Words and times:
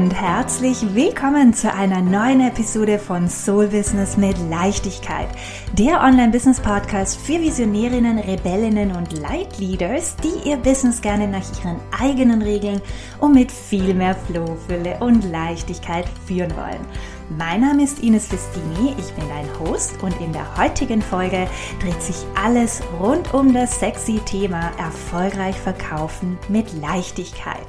und 0.00 0.14
herzlich 0.14 0.94
willkommen 0.94 1.52
zu 1.52 1.70
einer 1.70 2.00
neuen 2.00 2.40
Episode 2.40 2.98
von 2.98 3.28
Soul 3.28 3.66
Business 3.66 4.16
mit 4.16 4.34
Leichtigkeit. 4.48 5.28
Der 5.74 6.00
Online-Business-Podcast 6.00 7.20
für 7.20 7.38
Visionärinnen, 7.38 8.18
Rebellinnen 8.18 8.92
und 8.92 9.12
Leitleaders, 9.12 10.16
die 10.16 10.48
ihr 10.48 10.56
Business 10.56 11.02
gerne 11.02 11.28
nach 11.28 11.44
ihren 11.62 11.78
eigenen 12.00 12.40
Regeln 12.40 12.80
und 13.18 13.34
mit 13.34 13.52
viel 13.52 13.92
mehr 13.92 14.14
Flow, 14.14 14.56
Fülle 14.66 14.96
und 15.00 15.30
Leichtigkeit 15.30 16.06
führen 16.26 16.56
wollen. 16.56 16.80
Mein 17.36 17.60
Name 17.60 17.84
ist 17.84 18.02
Ines 18.02 18.26
Festini, 18.26 18.94
ich 18.98 19.12
bin 19.12 19.28
dein 19.28 19.50
Host 19.60 20.02
und 20.02 20.18
in 20.22 20.32
der 20.32 20.56
heutigen 20.56 21.02
Folge 21.02 21.46
dreht 21.82 22.00
sich 22.00 22.16
alles 22.42 22.80
rund 22.98 23.34
um 23.34 23.52
das 23.52 23.78
sexy 23.78 24.18
Thema 24.24 24.70
erfolgreich 24.78 25.56
verkaufen 25.56 26.38
mit 26.48 26.72
Leichtigkeit. 26.80 27.66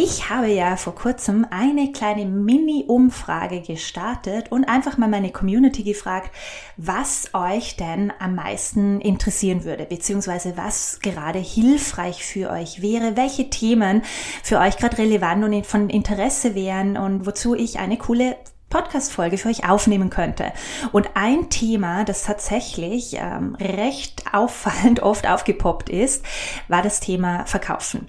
Ich 0.00 0.30
habe 0.30 0.46
ja 0.46 0.76
vor 0.76 0.94
kurzem 0.94 1.44
eine 1.50 1.90
kleine 1.90 2.24
Mini-Umfrage 2.24 3.62
gestartet 3.62 4.52
und 4.52 4.66
einfach 4.66 4.96
mal 4.96 5.08
meine 5.08 5.32
Community 5.32 5.82
gefragt, 5.82 6.30
was 6.76 7.30
euch 7.34 7.74
denn 7.74 8.12
am 8.20 8.36
meisten 8.36 9.00
interessieren 9.00 9.64
würde, 9.64 9.86
beziehungsweise 9.86 10.56
was 10.56 11.00
gerade 11.02 11.40
hilfreich 11.40 12.24
für 12.24 12.50
euch 12.50 12.80
wäre, 12.80 13.16
welche 13.16 13.50
Themen 13.50 14.02
für 14.44 14.60
euch 14.60 14.76
gerade 14.76 14.98
relevant 14.98 15.42
und 15.42 15.66
von 15.66 15.90
Interesse 15.90 16.54
wären 16.54 16.96
und 16.96 17.26
wozu 17.26 17.56
ich 17.56 17.80
eine 17.80 17.98
coole 17.98 18.36
Podcast-Folge 18.70 19.36
für 19.36 19.48
euch 19.48 19.68
aufnehmen 19.68 20.10
könnte. 20.10 20.52
Und 20.92 21.10
ein 21.14 21.50
Thema, 21.50 22.04
das 22.04 22.22
tatsächlich 22.22 23.16
ähm, 23.18 23.56
recht 23.56 24.32
auffallend 24.32 25.00
oft 25.00 25.26
aufgepoppt 25.26 25.88
ist, 25.88 26.24
war 26.68 26.82
das 26.82 27.00
Thema 27.00 27.46
Verkaufen. 27.46 28.06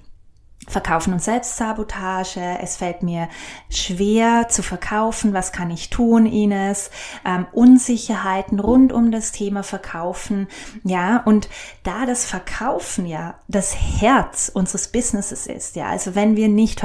Verkaufen 0.70 1.14
und 1.14 1.22
Selbstsabotage. 1.22 2.60
Es 2.62 2.78
fällt 2.78 3.04
mir 3.04 3.28
schwer 3.70 4.48
zu 4.50 4.64
verkaufen. 4.64 5.34
Was 5.34 5.52
kann 5.52 5.72
ich 5.72 5.90
tun, 5.90 6.26
Ines? 6.26 6.92
Ähm, 7.26 7.48
Unsicherheiten 7.52 8.60
rund 8.60 8.94
um 8.94 9.12
das 9.12 9.32
Thema 9.32 9.64
Verkaufen. 9.64 10.48
Ja, 10.84 11.24
und 11.26 11.50
da 11.84 12.06
das 12.06 12.26
Verkaufen 12.26 13.06
ja 13.06 13.36
das 13.48 13.76
Herz 13.76 14.52
unseres 14.54 14.90
Businesses 14.90 15.48
ist, 15.48 15.76
ja, 15.76 15.88
also 15.88 16.14
wenn 16.14 16.36
wir 16.36 16.48
nicht 16.48 16.84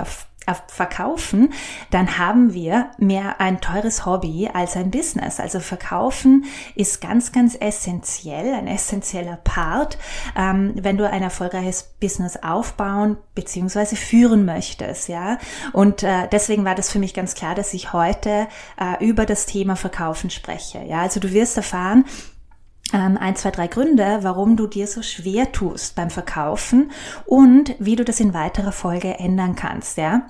verkaufen, 0.68 1.52
dann 1.90 2.18
haben 2.18 2.52
wir 2.52 2.90
mehr 2.98 3.40
ein 3.40 3.60
teures 3.60 4.06
Hobby 4.06 4.50
als 4.52 4.76
ein 4.76 4.90
Business. 4.90 5.40
Also 5.40 5.60
verkaufen 5.60 6.44
ist 6.74 7.00
ganz, 7.00 7.32
ganz 7.32 7.56
essentiell, 7.58 8.54
ein 8.54 8.66
essentieller 8.66 9.38
Part, 9.42 9.98
ähm, 10.36 10.74
wenn 10.76 10.96
du 10.96 11.08
ein 11.08 11.22
erfolgreiches 11.22 11.94
Business 12.00 12.36
aufbauen 12.42 13.16
bzw. 13.34 13.96
führen 13.96 14.44
möchtest, 14.44 15.08
ja. 15.08 15.38
Und 15.72 16.02
äh, 16.02 16.28
deswegen 16.30 16.64
war 16.64 16.74
das 16.74 16.90
für 16.90 16.98
mich 16.98 17.14
ganz 17.14 17.34
klar, 17.34 17.54
dass 17.54 17.74
ich 17.74 17.92
heute 17.92 18.46
äh, 18.78 19.04
über 19.04 19.26
das 19.26 19.46
Thema 19.46 19.76
Verkaufen 19.76 20.30
spreche. 20.30 20.82
Ja, 20.84 21.02
also 21.02 21.20
du 21.20 21.32
wirst 21.32 21.56
erfahren, 21.56 22.04
ähm, 22.92 23.16
ein, 23.18 23.36
zwei, 23.36 23.50
drei 23.50 23.66
Gründe, 23.66 24.20
warum 24.22 24.56
du 24.56 24.66
dir 24.66 24.86
so 24.86 25.02
schwer 25.02 25.52
tust 25.52 25.94
beim 25.94 26.10
Verkaufen 26.10 26.90
und 27.26 27.74
wie 27.78 27.96
du 27.96 28.04
das 28.04 28.20
in 28.20 28.34
weiterer 28.34 28.72
Folge 28.72 29.18
ändern 29.18 29.56
kannst, 29.56 29.96
ja. 29.96 30.26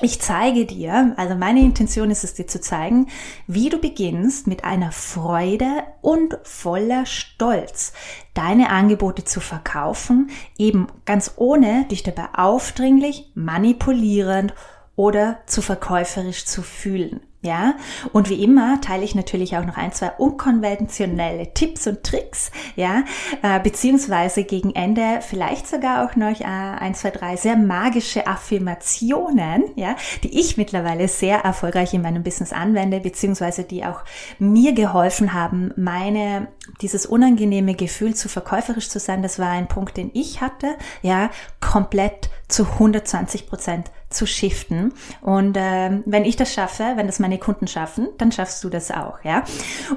Ich 0.00 0.20
zeige 0.20 0.64
dir, 0.64 1.12
also 1.16 1.36
meine 1.36 1.60
Intention 1.60 2.10
ist 2.10 2.24
es 2.24 2.34
dir 2.34 2.46
zu 2.46 2.60
zeigen, 2.60 3.08
wie 3.46 3.68
du 3.68 3.78
beginnst 3.78 4.46
mit 4.46 4.64
einer 4.64 4.90
Freude 4.90 5.84
und 6.00 6.38
voller 6.42 7.04
Stolz 7.06 7.92
deine 8.34 8.70
Angebote 8.70 9.24
zu 9.24 9.40
verkaufen, 9.40 10.30
eben 10.58 10.88
ganz 11.04 11.34
ohne 11.36 11.84
dich 11.84 12.02
dabei 12.02 12.30
aufdringlich, 12.34 13.30
manipulierend 13.34 14.54
oder 14.96 15.38
zu 15.46 15.62
verkäuferisch 15.62 16.46
zu 16.46 16.62
fühlen. 16.62 17.20
Ja, 17.44 17.74
und 18.12 18.30
wie 18.30 18.40
immer 18.44 18.80
teile 18.80 19.02
ich 19.02 19.16
natürlich 19.16 19.56
auch 19.56 19.64
noch 19.64 19.76
ein, 19.76 19.90
zwei 19.90 20.10
unkonventionelle 20.10 21.52
Tipps 21.52 21.88
und 21.88 22.04
Tricks, 22.04 22.52
ja, 22.76 23.02
äh, 23.42 23.58
beziehungsweise 23.58 24.44
gegen 24.44 24.76
Ende 24.76 25.18
vielleicht 25.22 25.66
sogar 25.66 26.06
auch 26.06 26.14
noch 26.14 26.40
äh, 26.40 26.44
ein, 26.44 26.94
zwei, 26.94 27.10
drei 27.10 27.34
sehr 27.34 27.56
magische 27.56 28.28
Affirmationen, 28.28 29.64
ja, 29.74 29.96
die 30.22 30.38
ich 30.38 30.56
mittlerweile 30.56 31.08
sehr 31.08 31.38
erfolgreich 31.38 31.92
in 31.94 32.02
meinem 32.02 32.22
Business 32.22 32.52
anwende, 32.52 33.00
beziehungsweise 33.00 33.64
die 33.64 33.84
auch 33.84 34.04
mir 34.38 34.72
geholfen 34.72 35.32
haben, 35.32 35.72
meine, 35.76 36.46
dieses 36.80 37.06
unangenehme 37.06 37.74
Gefühl 37.74 38.14
zu 38.14 38.28
verkäuferisch 38.28 38.88
zu 38.88 39.00
sein, 39.00 39.20
das 39.20 39.40
war 39.40 39.50
ein 39.50 39.66
Punkt, 39.66 39.96
den 39.96 40.12
ich 40.14 40.40
hatte, 40.40 40.76
ja, 41.02 41.28
komplett 41.60 42.30
zu 42.46 42.64
120 42.64 43.48
Prozent 43.48 43.90
zu 44.12 44.26
shiften. 44.26 44.92
Und 45.20 45.56
ähm, 45.58 46.02
wenn 46.06 46.24
ich 46.24 46.36
das 46.36 46.52
schaffe, 46.52 46.92
wenn 46.96 47.06
das 47.06 47.18
meine 47.18 47.38
Kunden 47.38 47.66
schaffen, 47.66 48.08
dann 48.18 48.32
schaffst 48.32 48.62
du 48.64 48.68
das 48.68 48.90
auch, 48.90 49.22
ja. 49.24 49.44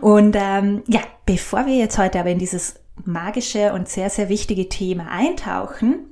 Und 0.01 0.35
ähm, 0.39 0.83
ja, 0.87 1.01
bevor 1.25 1.65
wir 1.65 1.75
jetzt 1.75 1.97
heute 1.97 2.19
aber 2.19 2.29
in 2.29 2.39
dieses 2.39 2.75
magische 3.03 3.73
und 3.73 3.89
sehr, 3.89 4.09
sehr 4.09 4.29
wichtige 4.29 4.69
Thema 4.69 5.09
eintauchen, 5.09 6.07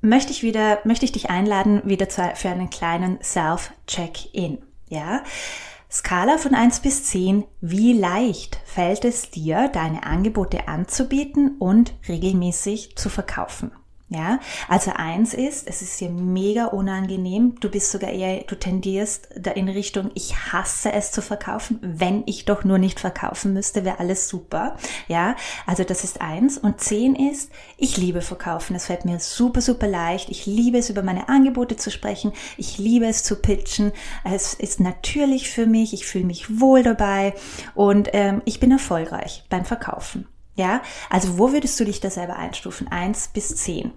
möchte 0.00 0.32
ich 0.32 0.42
wieder, 0.42 0.78
möchte 0.84 1.04
ich 1.04 1.12
dich 1.12 1.30
einladen, 1.30 1.82
wieder 1.84 2.08
zu, 2.08 2.22
für 2.34 2.48
einen 2.48 2.70
kleinen 2.70 3.18
Self-Check-In, 3.22 4.58
ja. 4.88 5.22
Skala 5.90 6.38
von 6.38 6.56
1 6.56 6.80
bis 6.80 7.04
10, 7.04 7.44
wie 7.60 7.92
leicht 7.92 8.58
fällt 8.64 9.04
es 9.04 9.30
dir, 9.30 9.68
deine 9.68 10.02
Angebote 10.04 10.66
anzubieten 10.66 11.56
und 11.60 11.94
regelmäßig 12.08 12.96
zu 12.96 13.08
verkaufen? 13.08 13.70
Ja, 14.14 14.38
also 14.68 14.92
eins 14.94 15.34
ist, 15.34 15.66
es 15.66 15.82
ist 15.82 16.00
dir 16.00 16.08
mega 16.08 16.66
unangenehm. 16.66 17.56
Du 17.58 17.68
bist 17.68 17.90
sogar 17.90 18.10
eher, 18.10 18.44
du 18.44 18.54
tendierst 18.54 19.28
da 19.36 19.50
in 19.50 19.68
Richtung, 19.68 20.12
ich 20.14 20.36
hasse 20.52 20.92
es 20.92 21.10
zu 21.10 21.20
verkaufen. 21.20 21.80
Wenn 21.82 22.22
ich 22.26 22.44
doch 22.44 22.62
nur 22.62 22.78
nicht 22.78 23.00
verkaufen 23.00 23.52
müsste, 23.52 23.84
wäre 23.84 23.98
alles 23.98 24.28
super. 24.28 24.76
Ja, 25.08 25.34
also 25.66 25.82
das 25.82 26.04
ist 26.04 26.20
eins. 26.20 26.58
Und 26.58 26.80
zehn 26.80 27.16
ist, 27.16 27.50
ich 27.76 27.96
liebe 27.96 28.20
verkaufen. 28.20 28.76
Es 28.76 28.86
fällt 28.86 29.04
mir 29.04 29.18
super, 29.18 29.60
super 29.60 29.88
leicht. 29.88 30.30
Ich 30.30 30.46
liebe 30.46 30.78
es, 30.78 30.90
über 30.90 31.02
meine 31.02 31.28
Angebote 31.28 31.76
zu 31.76 31.90
sprechen. 31.90 32.32
Ich 32.56 32.78
liebe 32.78 33.06
es 33.06 33.24
zu 33.24 33.34
pitchen. 33.34 33.90
Es 34.22 34.54
ist 34.54 34.78
natürlich 34.78 35.50
für 35.50 35.66
mich. 35.66 35.92
Ich 35.92 36.06
fühle 36.06 36.26
mich 36.26 36.60
wohl 36.60 36.84
dabei 36.84 37.34
und 37.74 38.10
ähm, 38.12 38.42
ich 38.44 38.60
bin 38.60 38.70
erfolgreich 38.70 39.42
beim 39.48 39.64
Verkaufen. 39.64 40.28
Ja, 40.56 40.82
also 41.10 41.38
wo 41.38 41.52
würdest 41.52 41.78
du 41.80 41.84
dich 41.84 42.00
da 42.00 42.10
selber 42.10 42.36
einstufen? 42.36 42.88
Eins 42.88 43.28
bis 43.28 43.56
zehn. 43.56 43.92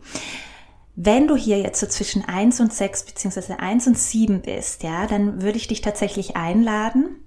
Wenn 0.95 1.27
du 1.27 1.35
hier 1.35 1.59
jetzt 1.59 1.79
so 1.79 1.85
zwischen 1.85 2.25
eins 2.25 2.59
und 2.59 2.73
sechs 2.73 3.03
beziehungsweise 3.03 3.59
eins 3.59 3.85
und 3.85 3.97
sieben 3.97 4.41
bist, 4.41 4.81
ja, 4.81 5.05
dann 5.05 5.43
würde 5.43 5.57
ich 5.57 5.67
dich 5.67 5.81
tatsächlich 5.81 6.35
einladen, 6.35 7.17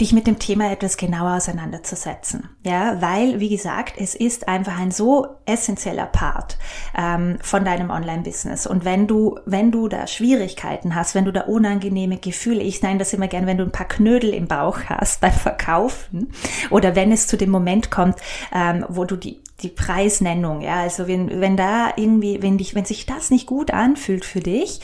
dich 0.00 0.12
mit 0.12 0.26
dem 0.26 0.38
Thema 0.38 0.70
etwas 0.70 0.96
genauer 0.96 1.36
auseinanderzusetzen. 1.36 2.50
Ja, 2.64 3.00
weil, 3.00 3.40
wie 3.40 3.48
gesagt, 3.48 3.94
es 3.98 4.14
ist 4.14 4.48
einfach 4.48 4.78
ein 4.78 4.90
so 4.90 5.26
essentieller 5.46 6.06
Part 6.06 6.58
ähm, 6.96 7.38
von 7.40 7.64
deinem 7.64 7.90
Online-Business. 7.90 8.66
Und 8.66 8.84
wenn 8.84 9.06
du, 9.06 9.38
wenn 9.46 9.70
du 9.70 9.88
da 9.88 10.06
Schwierigkeiten 10.06 10.94
hast, 10.94 11.14
wenn 11.14 11.24
du 11.24 11.32
da 11.32 11.42
unangenehme 11.42 12.18
Gefühle, 12.18 12.62
ich 12.62 12.82
nenne 12.82 12.98
das 12.98 13.12
immer 13.12 13.28
gern, 13.28 13.46
wenn 13.46 13.58
du 13.58 13.64
ein 13.64 13.72
paar 13.72 13.88
Knödel 13.88 14.34
im 14.34 14.48
Bauch 14.48 14.78
hast 14.86 15.20
beim 15.20 15.32
Verkaufen 15.32 16.32
oder 16.70 16.94
wenn 16.94 17.12
es 17.12 17.26
zu 17.26 17.36
dem 17.36 17.50
Moment 17.50 17.90
kommt, 17.90 18.16
ähm, 18.52 18.84
wo 18.88 19.04
du 19.04 19.16
die 19.16 19.40
die 19.62 19.68
Preisnennung, 19.68 20.60
ja, 20.60 20.82
also 20.82 21.08
wenn, 21.08 21.40
wenn 21.40 21.56
da 21.56 21.92
irgendwie, 21.96 22.42
wenn 22.42 22.58
dich, 22.58 22.74
wenn 22.74 22.84
sich 22.84 23.06
das 23.06 23.30
nicht 23.30 23.46
gut 23.46 23.70
anfühlt 23.70 24.24
für 24.24 24.40
dich, 24.40 24.80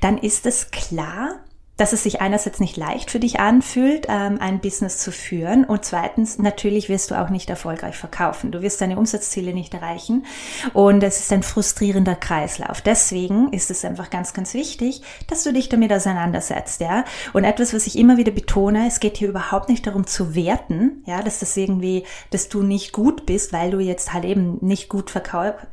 dann 0.00 0.18
ist 0.18 0.46
es 0.46 0.72
klar, 0.72 1.36
dass 1.76 1.92
es 1.92 2.02
sich 2.02 2.20
einerseits 2.20 2.60
nicht 2.60 2.76
leicht 2.76 3.10
für 3.10 3.20
dich 3.20 3.38
anfühlt, 3.38 4.06
ähm, 4.08 4.38
ein 4.40 4.60
Business 4.60 4.98
zu 4.98 5.12
führen 5.12 5.64
und 5.64 5.84
zweitens 5.84 6.38
natürlich 6.38 6.88
wirst 6.88 7.10
du 7.10 7.20
auch 7.20 7.28
nicht 7.28 7.50
erfolgreich 7.50 7.96
verkaufen. 7.96 8.50
Du 8.50 8.62
wirst 8.62 8.80
deine 8.80 8.98
Umsatzziele 8.98 9.52
nicht 9.52 9.74
erreichen 9.74 10.24
und 10.72 11.02
es 11.02 11.20
ist 11.20 11.32
ein 11.32 11.42
frustrierender 11.42 12.14
Kreislauf. 12.14 12.80
Deswegen 12.80 13.52
ist 13.52 13.70
es 13.70 13.84
einfach 13.84 14.10
ganz, 14.10 14.32
ganz 14.32 14.54
wichtig, 14.54 15.02
dass 15.28 15.44
du 15.44 15.52
dich 15.52 15.68
damit 15.68 15.92
auseinandersetzt, 15.92 16.80
ja. 16.80 17.04
Und 17.32 17.44
etwas, 17.44 17.74
was 17.74 17.86
ich 17.86 17.98
immer 17.98 18.16
wieder 18.16 18.32
betone, 18.32 18.86
es 18.86 19.00
geht 19.00 19.18
hier 19.18 19.28
überhaupt 19.28 19.68
nicht 19.68 19.86
darum 19.86 20.06
zu 20.06 20.34
werten, 20.34 21.02
ja, 21.06 21.22
dass 21.22 21.40
das 21.40 21.56
irgendwie, 21.56 22.04
dass 22.30 22.48
du 22.48 22.62
nicht 22.62 22.92
gut 22.92 23.26
bist, 23.26 23.52
weil 23.52 23.70
du 23.70 23.80
jetzt 23.80 24.12
halt 24.12 24.24
eben 24.24 24.58
nicht 24.60 24.88
gut 24.88 25.10
verkaufst, 25.10 25.26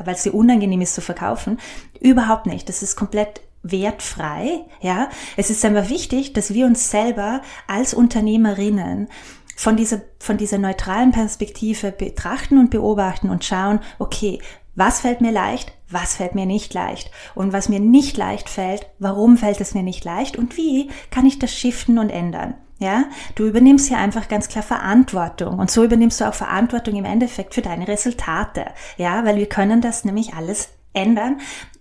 weil 0.03 0.15
es 0.15 0.23
dir 0.23 0.33
unangenehm 0.33 0.81
ist 0.81 0.95
zu 0.95 1.01
verkaufen. 1.01 1.59
Überhaupt 1.99 2.45
nicht. 2.45 2.67
Das 2.67 2.83
ist 2.83 2.95
komplett 2.95 3.41
wertfrei, 3.63 4.65
ja. 4.81 5.09
Es 5.37 5.49
ist 5.49 5.63
einfach 5.65 5.89
wichtig, 5.89 6.33
dass 6.33 6.53
wir 6.53 6.65
uns 6.65 6.91
selber 6.91 7.41
als 7.67 7.93
Unternehmerinnen 7.93 9.07
von 9.55 9.77
dieser, 9.77 10.01
von 10.19 10.37
dieser 10.37 10.57
neutralen 10.57 11.11
Perspektive 11.11 11.91
betrachten 11.91 12.57
und 12.57 12.69
beobachten 12.69 13.29
und 13.29 13.45
schauen, 13.45 13.79
okay, 13.99 14.39
was 14.75 15.01
fällt 15.01 15.21
mir 15.21 15.31
leicht, 15.31 15.71
was 15.89 16.15
fällt 16.15 16.35
mir 16.35 16.45
nicht 16.45 16.73
leicht 16.73 17.11
und 17.35 17.53
was 17.53 17.69
mir 17.69 17.79
nicht 17.79 18.17
leicht 18.17 18.49
fällt, 18.49 18.87
warum 18.99 19.37
fällt 19.37 19.61
es 19.61 19.75
mir 19.75 19.83
nicht 19.83 20.03
leicht 20.03 20.37
und 20.37 20.57
wie 20.57 20.89
kann 21.11 21.25
ich 21.25 21.39
das 21.39 21.53
shiften 21.53 21.99
und 21.99 22.09
ändern. 22.09 22.55
Ja, 22.79 23.05
du 23.35 23.45
übernimmst 23.45 23.87
hier 23.87 23.99
einfach 23.99 24.27
ganz 24.27 24.49
klar 24.49 24.63
Verantwortung 24.63 25.59
und 25.59 25.71
so 25.71 25.85
übernimmst 25.85 26.19
du 26.19 26.25
auch 26.27 26.33
Verantwortung 26.33 26.95
im 26.95 27.05
Endeffekt 27.05 27.53
für 27.53 27.61
deine 27.61 27.87
Resultate. 27.87 28.65
Ja, 28.97 29.23
weil 29.23 29.37
wir 29.37 29.45
können 29.47 29.79
das 29.79 30.03
nämlich 30.03 30.33
alles 30.33 30.69
ändern 30.91 31.39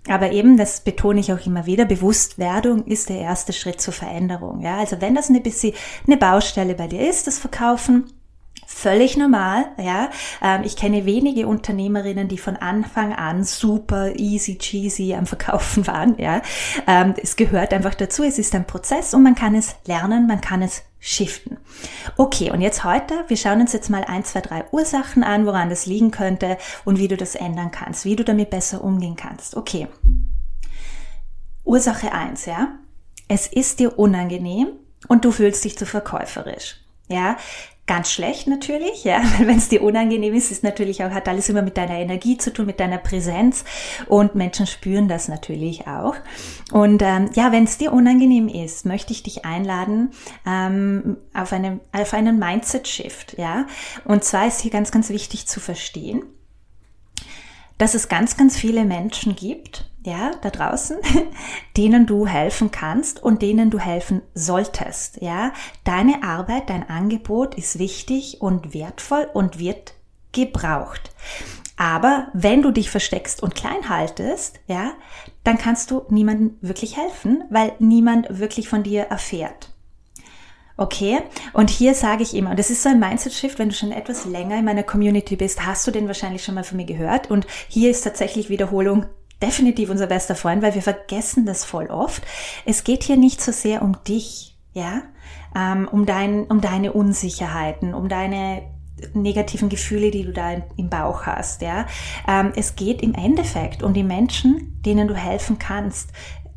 Aber 0.09 0.33
eben, 0.33 0.57
das 0.57 0.81
betone 0.81 1.21
ich 1.21 1.33
auch 1.33 1.47
immer 1.47 1.67
wieder, 1.67 1.85
Bewusstwerdung 1.85 2.85
ist 2.87 3.09
der 3.09 3.19
erste 3.21 3.53
Schritt 3.53 3.81
zur 3.81 3.93
Veränderung. 3.93 4.61
Ja, 4.61 4.79
also 4.79 5.01
wenn 5.01 5.15
das 5.15 5.29
eine 5.29 5.41
bisschen 5.41 5.75
eine 6.07 6.17
Baustelle 6.17 6.75
bei 6.75 6.89
dir 6.89 7.09
ist, 7.09 7.29
das 7.29 7.39
Verkaufen, 7.39 8.13
völlig 8.67 9.17
normal, 9.17 9.67
ja. 9.79 10.11
Ähm, 10.43 10.63
ich 10.65 10.77
kenne 10.77 11.07
wenige 11.07 11.47
Unternehmerinnen, 11.47 12.27
die 12.27 12.39
von 12.39 12.57
Anfang 12.57 13.13
an 13.13 13.45
super 13.45 14.17
easy 14.17 14.59
cheesy 14.59 15.15
am 15.15 15.27
Verkaufen 15.27 15.87
waren, 15.87 16.19
ja. 16.19 16.43
Ähm, 16.87 17.15
es 17.23 17.37
gehört 17.37 17.73
einfach 17.73 17.95
dazu. 17.95 18.25
Es 18.25 18.39
ist 18.39 18.55
ein 18.55 18.67
Prozess 18.67 19.15
und 19.15 19.23
man 19.23 19.35
kann 19.35 19.55
es 19.55 19.77
lernen, 19.87 20.27
man 20.27 20.41
kann 20.41 20.63
es 20.63 20.83
shiften. 21.05 21.59
Okay, 22.17 22.53
und 22.53 22.61
jetzt 22.61 22.85
heute, 22.85 23.25
wir 23.27 23.37
schauen 23.37 23.61
uns 23.61 23.73
jetzt 23.73 23.91
mal 23.91 24.05
ein, 24.05 24.25
zwei, 24.25 24.41
drei 24.41 24.65
Ursachen 24.71 25.25
an, 25.25 25.47
woran 25.47 25.69
das 25.69 25.85
liegen 25.85 26.13
könnte 26.13 26.57
und 26.85 26.99
wie 26.99 27.09
du 27.09 27.17
das 27.17 27.35
ändern 27.35 27.73
kannst, 27.73 28.05
wie 28.05 28.15
du 28.15 28.23
damit 28.23 28.51
besser 28.51 28.85
umgehen 28.85 29.17
kannst. 29.17 29.57
Okay. 29.57 29.89
Ursache 31.65 32.13
eins, 32.13 32.47
ja. 32.47 32.79
Es 33.27 33.49
ist 33.49 33.81
dir 33.81 33.99
unangenehm 33.99 34.69
und 35.09 35.25
du 35.25 35.33
fühlst 35.33 35.65
dich 35.65 35.77
zu 35.77 35.87
verkäuferisch. 35.87 36.77
Ja, 37.09 37.37
ganz 37.87 38.11
schlecht 38.11 38.47
natürlich, 38.47 39.05
ja, 39.05 39.23
wenn 39.39 39.59
es 39.59 39.69
dir 39.69 39.83
unangenehm 39.83 40.35
ist, 40.35 40.51
ist 40.51 40.63
natürlich 40.63 41.05
auch, 41.05 41.11
hat 41.11 41.29
alles 41.29 41.49
immer 41.49 41.63
mit 41.63 41.77
deiner 41.77 41.99
Energie 41.99 42.37
zu 42.39 42.53
tun, 42.53 42.67
mit 42.67 42.81
deiner 42.81 42.99
Präsenz 42.99 43.65
und 44.07 44.35
Menschen 44.35 44.67
spüren 44.67 45.09
das 45.09 45.29
natürlich 45.29 45.87
auch. 45.87 46.15
Und 46.71 47.03
ähm, 47.03 47.31
ja, 47.35 47.53
wenn 47.53 47.65
es 47.65 47.79
dir 47.79 47.93
unangenehm 47.93 48.49
ist, 48.49 48.87
möchte 48.87 49.13
ich 49.13 49.23
dich 49.23 49.45
einladen 49.45 50.11
ähm, 50.47 51.17
auf, 51.35 51.53
eine, 51.53 51.81
auf 51.93 52.15
einen 52.15 52.39
Mindset-Shift, 52.39 53.37
ja. 53.39 53.67
Und 54.05 54.25
zwar 54.25 54.47
ist 54.47 54.61
hier 54.61 54.71
ganz, 54.71 54.91
ganz 54.91 55.11
wichtig 55.11 55.47
zu 55.47 55.61
verstehen, 55.61 56.23
dass 57.83 57.95
es 57.95 58.07
ganz, 58.07 58.37
ganz 58.37 58.57
viele 58.57 58.85
Menschen 58.85 59.35
gibt, 59.35 59.91
ja, 60.05 60.31
da 60.41 60.51
draußen, 60.51 60.99
denen 61.77 62.07
du 62.07 62.29
helfen 62.29 62.71
kannst 62.71 63.21
und 63.21 63.43
denen 63.43 63.71
du 63.71 63.81
helfen 63.81 64.23
solltest, 64.35 65.21
ja. 65.21 65.53
Deine 65.83 66.23
Arbeit, 66.23 66.71
dein 66.71 66.89
Angebot 66.89 67.57
ist 67.57 67.81
wichtig 67.81 68.41
und 68.41 68.73
wertvoll 68.73 69.29
und 69.35 69.59
wird 69.59 69.95
gebraucht. 70.31 71.11
Aber 71.77 72.29
wenn 72.35 72.63
du 72.63 72.71
dich 72.71 72.89
versteckst 72.89 73.43
und 73.43 73.57
klein 73.57 73.89
haltest, 73.89 74.61
ja, 74.69 74.93
dann 75.43 75.59
kannst 75.59 75.91
du 75.91 76.03
niemandem 76.09 76.59
wirklich 76.61 76.97
helfen, 76.97 77.43
weil 77.51 77.73
niemand 77.81 78.39
wirklich 78.39 78.69
von 78.69 78.85
dir 78.85 79.07
erfährt. 79.07 79.72
Okay, 80.77 81.19
und 81.53 81.71
hier 81.71 81.95
sage 81.95 82.23
ich 82.23 82.35
immer, 82.35 82.55
das 82.55 82.71
ist 82.71 82.83
so 82.83 82.89
ein 82.89 82.99
Mindset-Shift, 82.99 83.59
wenn 83.59 83.69
du 83.69 83.75
schon 83.75 83.93
etwas 83.93 84.25
länger 84.25 84.59
in 84.59 84.65
meiner 84.65 84.83
Community 84.83 85.37
bist, 85.37 85.67
hast 85.67 85.87
du 85.87 85.91
den 85.91 86.07
wahrscheinlich 86.07 86.43
schon 86.43 86.55
mal 86.55 86.65
von 86.65 86.77
mir 86.77 86.87
gehört. 86.87 87.31
Und 87.31 87.47
hier 87.69 87.91
ist 87.91 88.03
tatsächlich 88.03 88.49
Wiederholung 88.49 89.07
definitiv 89.43 89.91
unser 89.91 90.07
bester 90.07 90.35
Freund, 90.35 90.63
weil 90.63 90.75
wir 90.75 90.83
vergessen 90.83 91.45
das 91.45 91.65
voll 91.65 91.89
oft. 91.89 92.23
Es 92.65 92.85
geht 92.85 93.03
hier 93.03 93.17
nicht 93.17 93.41
so 93.41 93.53
sehr 93.53 93.83
um 93.83 93.97
dich, 94.09 94.57
ja, 94.73 95.03
ähm, 95.55 95.89
um, 95.91 96.07
dein, 96.07 96.45
um 96.45 96.61
deine 96.61 96.93
Unsicherheiten, 96.93 97.93
um 97.93 98.09
deine 98.09 98.63
negativen 99.15 99.69
Gefühle, 99.69 100.11
die 100.11 100.25
du 100.25 100.33
da 100.33 100.63
im 100.77 100.89
Bauch 100.89 101.27
hast, 101.27 101.63
ja. 101.63 101.87
Ähm, 102.29 102.53
es 102.57 102.77
geht 102.77 103.03
im 103.03 103.15
Endeffekt 103.15 103.83
um 103.83 103.95
die 103.95 104.05
Menschen, 104.05 104.81
denen 104.87 105.09
du 105.09 105.15
helfen 105.15 105.59
kannst, 105.59 106.11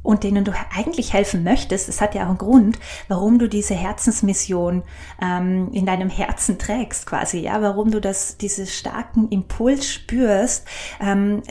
und 0.06 0.24
denen 0.24 0.46
du 0.46 0.54
eigentlich 0.76 1.14
helfen 1.14 1.44
möchtest, 1.44 1.90
es 1.90 2.00
hat 2.00 2.16
ja 2.16 2.24
auch 2.24 2.30
einen 2.30 2.38
Grund, 2.38 2.80
warum 3.08 3.40
du 3.40 3.50
diese 3.50 3.74
Herzensmission 3.74 4.84
ähm, 5.22 5.70
in 5.72 5.86
deinem 5.86 6.10
Herzen 6.10 6.58
trägst, 6.60 7.06
quasi, 7.06 7.40
ja, 7.40 7.62
warum 7.62 7.92
du 7.92 8.00
das, 8.00 8.38
diesen 8.38 8.68
starken 8.68 9.30
Impuls 9.30 9.92
spürst, 9.92 10.66
ähm, 11.02 11.42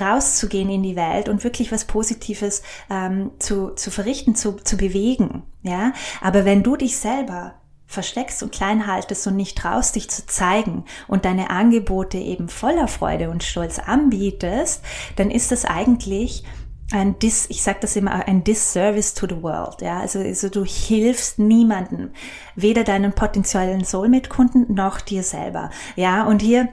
rauszugehen 0.00 0.70
in 0.70 0.82
die 0.82 0.96
Welt 0.96 1.28
und 1.28 1.44
wirklich 1.44 1.70
was 1.72 1.84
Positives 1.84 2.62
ähm, 2.90 3.30
zu, 3.38 3.70
zu 3.70 3.90
verrichten, 3.90 4.34
zu, 4.34 4.52
zu 4.52 4.76
bewegen. 4.76 5.42
Ja, 5.62 5.92
aber 6.20 6.44
wenn 6.44 6.62
du 6.62 6.76
dich 6.76 6.96
selber 6.96 7.54
versteckst 7.86 8.42
und 8.42 8.52
klein 8.52 8.86
haltest 8.86 9.26
und 9.26 9.36
nicht 9.36 9.56
traust, 9.56 9.94
dich 9.94 10.10
zu 10.10 10.26
zeigen 10.26 10.84
und 11.06 11.24
deine 11.24 11.50
Angebote 11.50 12.18
eben 12.18 12.48
voller 12.48 12.88
Freude 12.88 13.30
und 13.30 13.44
Stolz 13.44 13.78
anbietest, 13.78 14.82
dann 15.16 15.30
ist 15.30 15.52
das 15.52 15.64
eigentlich 15.64 16.44
ein 16.92 17.18
Dis, 17.18 17.46
ich 17.48 17.62
sage 17.62 17.78
das 17.80 17.96
immer, 17.96 18.26
ein 18.26 18.44
Disservice 18.44 19.14
to 19.14 19.26
the 19.26 19.42
world. 19.42 19.80
Ja, 19.80 20.00
also, 20.00 20.20
also 20.20 20.48
du 20.48 20.64
hilfst 20.64 21.38
niemanden, 21.38 22.12
weder 22.54 22.84
deinen 22.84 23.12
potenziellen 23.12 23.84
Soulmate-Kunden 23.84 24.72
noch 24.72 25.00
dir 25.00 25.22
selber. 25.22 25.70
Ja, 25.96 26.24
und 26.24 26.42
hier 26.42 26.68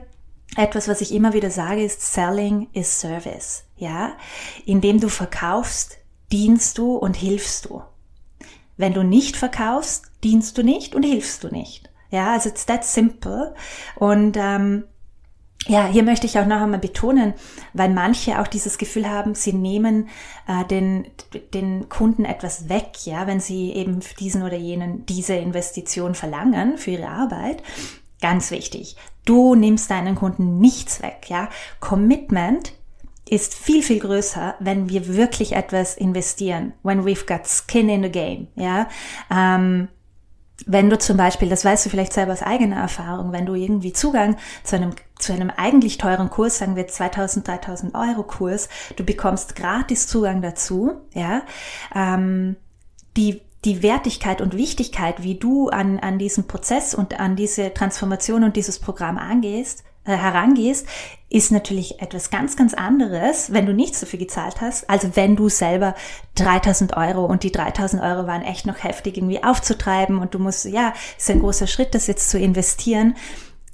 etwas, 0.56 0.88
was 0.88 1.00
ich 1.00 1.12
immer 1.12 1.32
wieder 1.32 1.50
sage, 1.50 1.82
ist 1.82 2.12
Selling 2.12 2.68
is 2.72 3.00
Service. 3.00 3.64
Ja, 3.76 4.12
indem 4.64 5.00
du 5.00 5.08
verkaufst, 5.08 5.98
dienst 6.30 6.78
du 6.78 6.94
und 6.96 7.16
hilfst 7.16 7.66
du. 7.66 7.82
Wenn 8.76 8.92
du 8.92 9.02
nicht 9.02 9.36
verkaufst, 9.36 10.10
dienst 10.22 10.56
du 10.58 10.62
nicht 10.62 10.94
und 10.94 11.02
hilfst 11.02 11.42
du 11.44 11.48
nicht. 11.48 11.90
Ja, 12.10 12.32
also 12.32 12.48
it's 12.48 12.66
that 12.66 12.84
simple. 12.84 13.54
Und 13.96 14.36
ähm, 14.38 14.84
ja, 15.66 15.86
hier 15.86 16.02
möchte 16.02 16.26
ich 16.26 16.38
auch 16.38 16.46
noch 16.46 16.60
einmal 16.60 16.80
betonen, 16.80 17.34
weil 17.72 17.88
manche 17.88 18.40
auch 18.40 18.46
dieses 18.46 18.76
Gefühl 18.76 19.08
haben, 19.08 19.34
sie 19.34 19.52
nehmen 19.52 20.08
äh, 20.46 20.64
den, 20.66 21.06
den 21.54 21.88
Kunden 21.88 22.24
etwas 22.24 22.68
weg, 22.68 23.06
ja, 23.06 23.26
wenn 23.26 23.40
sie 23.40 23.72
eben 23.72 24.00
diesen 24.20 24.42
oder 24.42 24.56
jenen 24.56 25.06
diese 25.06 25.34
Investition 25.34 26.14
verlangen 26.14 26.76
für 26.76 26.92
ihre 26.92 27.08
Arbeit. 27.08 27.62
Ganz 28.20 28.50
wichtig. 28.50 28.96
Du 29.24 29.54
nimmst 29.54 29.90
deinen 29.90 30.14
Kunden 30.16 30.58
nichts 30.58 31.02
weg, 31.02 31.26
ja. 31.28 31.48
Commitment 31.80 32.72
ist 33.28 33.54
viel, 33.54 33.82
viel 33.82 34.00
größer, 34.00 34.56
wenn 34.60 34.90
wir 34.90 35.16
wirklich 35.16 35.52
etwas 35.52 35.96
investieren. 35.96 36.74
When 36.82 37.04
we've 37.04 37.26
got 37.26 37.46
skin 37.46 37.88
in 37.88 38.02
the 38.02 38.10
game, 38.10 38.48
ja. 38.54 38.86
Ähm, 39.30 39.88
wenn 40.66 40.88
du 40.88 40.98
zum 40.98 41.16
Beispiel, 41.16 41.48
das 41.48 41.64
weißt 41.64 41.86
du 41.86 41.90
vielleicht 41.90 42.12
selber 42.12 42.32
aus 42.32 42.42
eigener 42.42 42.76
Erfahrung, 42.76 43.32
wenn 43.32 43.46
du 43.46 43.54
irgendwie 43.54 43.92
Zugang 43.92 44.36
zu 44.62 44.76
einem, 44.76 44.92
zu 45.24 45.32
einem 45.32 45.50
eigentlich 45.50 45.98
teuren 45.98 46.30
Kurs, 46.30 46.58
sagen 46.58 46.76
wir 46.76 46.86
2000, 46.86 47.48
3000 47.48 47.94
Euro 47.94 48.22
Kurs, 48.22 48.68
du 48.96 49.04
bekommst 49.04 49.56
gratis 49.56 50.06
Zugang 50.06 50.42
dazu, 50.42 50.92
ja, 51.14 51.42
ähm, 51.94 52.56
die, 53.16 53.40
die 53.64 53.82
Wertigkeit 53.82 54.40
und 54.40 54.56
Wichtigkeit, 54.56 55.22
wie 55.22 55.36
du 55.36 55.68
an, 55.68 55.98
an 55.98 56.18
diesen 56.18 56.46
Prozess 56.46 56.94
und 56.94 57.18
an 57.18 57.36
diese 57.36 57.72
Transformation 57.72 58.44
und 58.44 58.56
dieses 58.56 58.78
Programm 58.78 59.16
angehst, 59.18 59.84
äh, 60.04 60.16
herangehst, 60.16 60.86
ist 61.30 61.50
natürlich 61.50 62.00
etwas 62.02 62.30
ganz, 62.30 62.56
ganz 62.56 62.74
anderes, 62.74 63.52
wenn 63.52 63.64
du 63.64 63.72
nicht 63.72 63.96
so 63.96 64.04
viel 64.04 64.18
gezahlt 64.18 64.60
hast, 64.60 64.88
also 64.90 65.16
wenn 65.16 65.34
du 65.34 65.48
selber 65.48 65.94
3000 66.34 66.96
Euro 66.96 67.24
und 67.24 67.42
die 67.42 67.50
3000 67.50 68.02
Euro 68.02 68.26
waren 68.26 68.42
echt 68.42 68.66
noch 68.66 68.84
heftig 68.84 69.16
irgendwie 69.16 69.42
aufzutreiben 69.42 70.18
und 70.18 70.34
du 70.34 70.38
musst, 70.38 70.66
ja, 70.66 70.92
ist 71.16 71.30
ein 71.30 71.40
großer 71.40 71.66
Schritt, 71.66 71.94
das 71.94 72.06
jetzt 72.06 72.28
zu 72.28 72.38
investieren. 72.38 73.16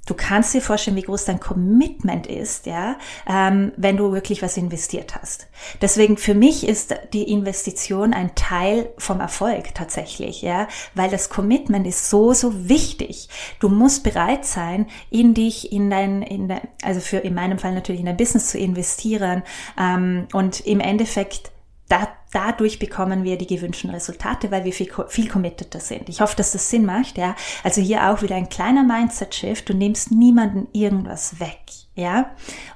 Du 0.07 0.15
kannst 0.15 0.53
dir 0.53 0.61
vorstellen, 0.61 0.97
wie 0.97 1.03
groß 1.03 1.25
dein 1.25 1.39
Commitment 1.39 2.25
ist, 2.25 2.65
ja, 2.65 2.97
ähm, 3.27 3.71
wenn 3.77 3.97
du 3.97 4.11
wirklich 4.11 4.41
was 4.41 4.57
investiert 4.57 5.15
hast. 5.15 5.47
Deswegen 5.79 6.17
für 6.17 6.33
mich 6.33 6.67
ist 6.67 6.95
die 7.13 7.31
Investition 7.31 8.13
ein 8.13 8.33
Teil 8.33 8.89
vom 8.97 9.19
Erfolg 9.19 9.75
tatsächlich, 9.75 10.41
ja, 10.41 10.67
weil 10.95 11.11
das 11.11 11.29
Commitment 11.29 11.85
ist 11.85 12.09
so 12.09 12.33
so 12.33 12.67
wichtig. 12.67 13.29
Du 13.59 13.69
musst 13.69 14.03
bereit 14.03 14.45
sein, 14.45 14.87
in 15.11 15.35
dich, 15.35 15.71
in 15.71 15.91
dein, 15.91 16.23
in 16.23 16.47
dein, 16.47 16.61
also 16.81 16.99
für 16.99 17.17
in 17.17 17.35
meinem 17.35 17.59
Fall 17.59 17.73
natürlich 17.73 17.99
in 17.99 18.07
dein 18.07 18.17
Business 18.17 18.47
zu 18.47 18.57
investieren 18.57 19.43
ähm, 19.79 20.27
und 20.33 20.61
im 20.61 20.79
Endeffekt 20.79 21.50
da, 21.91 22.07
dadurch 22.31 22.79
bekommen 22.79 23.25
wir 23.25 23.37
die 23.37 23.47
gewünschten 23.47 23.89
Resultate, 23.89 24.49
weil 24.49 24.63
wir 24.63 24.71
viel, 24.71 24.89
viel 25.09 25.27
committeter 25.27 25.81
sind. 25.81 26.07
Ich 26.07 26.21
hoffe, 26.21 26.37
dass 26.37 26.53
das 26.53 26.69
Sinn 26.69 26.85
macht, 26.85 27.17
ja. 27.17 27.35
Also 27.63 27.81
hier 27.81 28.09
auch 28.09 28.21
wieder 28.21 28.35
ein 28.35 28.47
kleiner 28.47 28.83
Mindset-Shift. 28.83 29.67
Du 29.67 29.73
nimmst 29.73 30.11
niemanden 30.11 30.69
irgendwas 30.71 31.39
weg, 31.41 31.59
ja. 31.95 32.31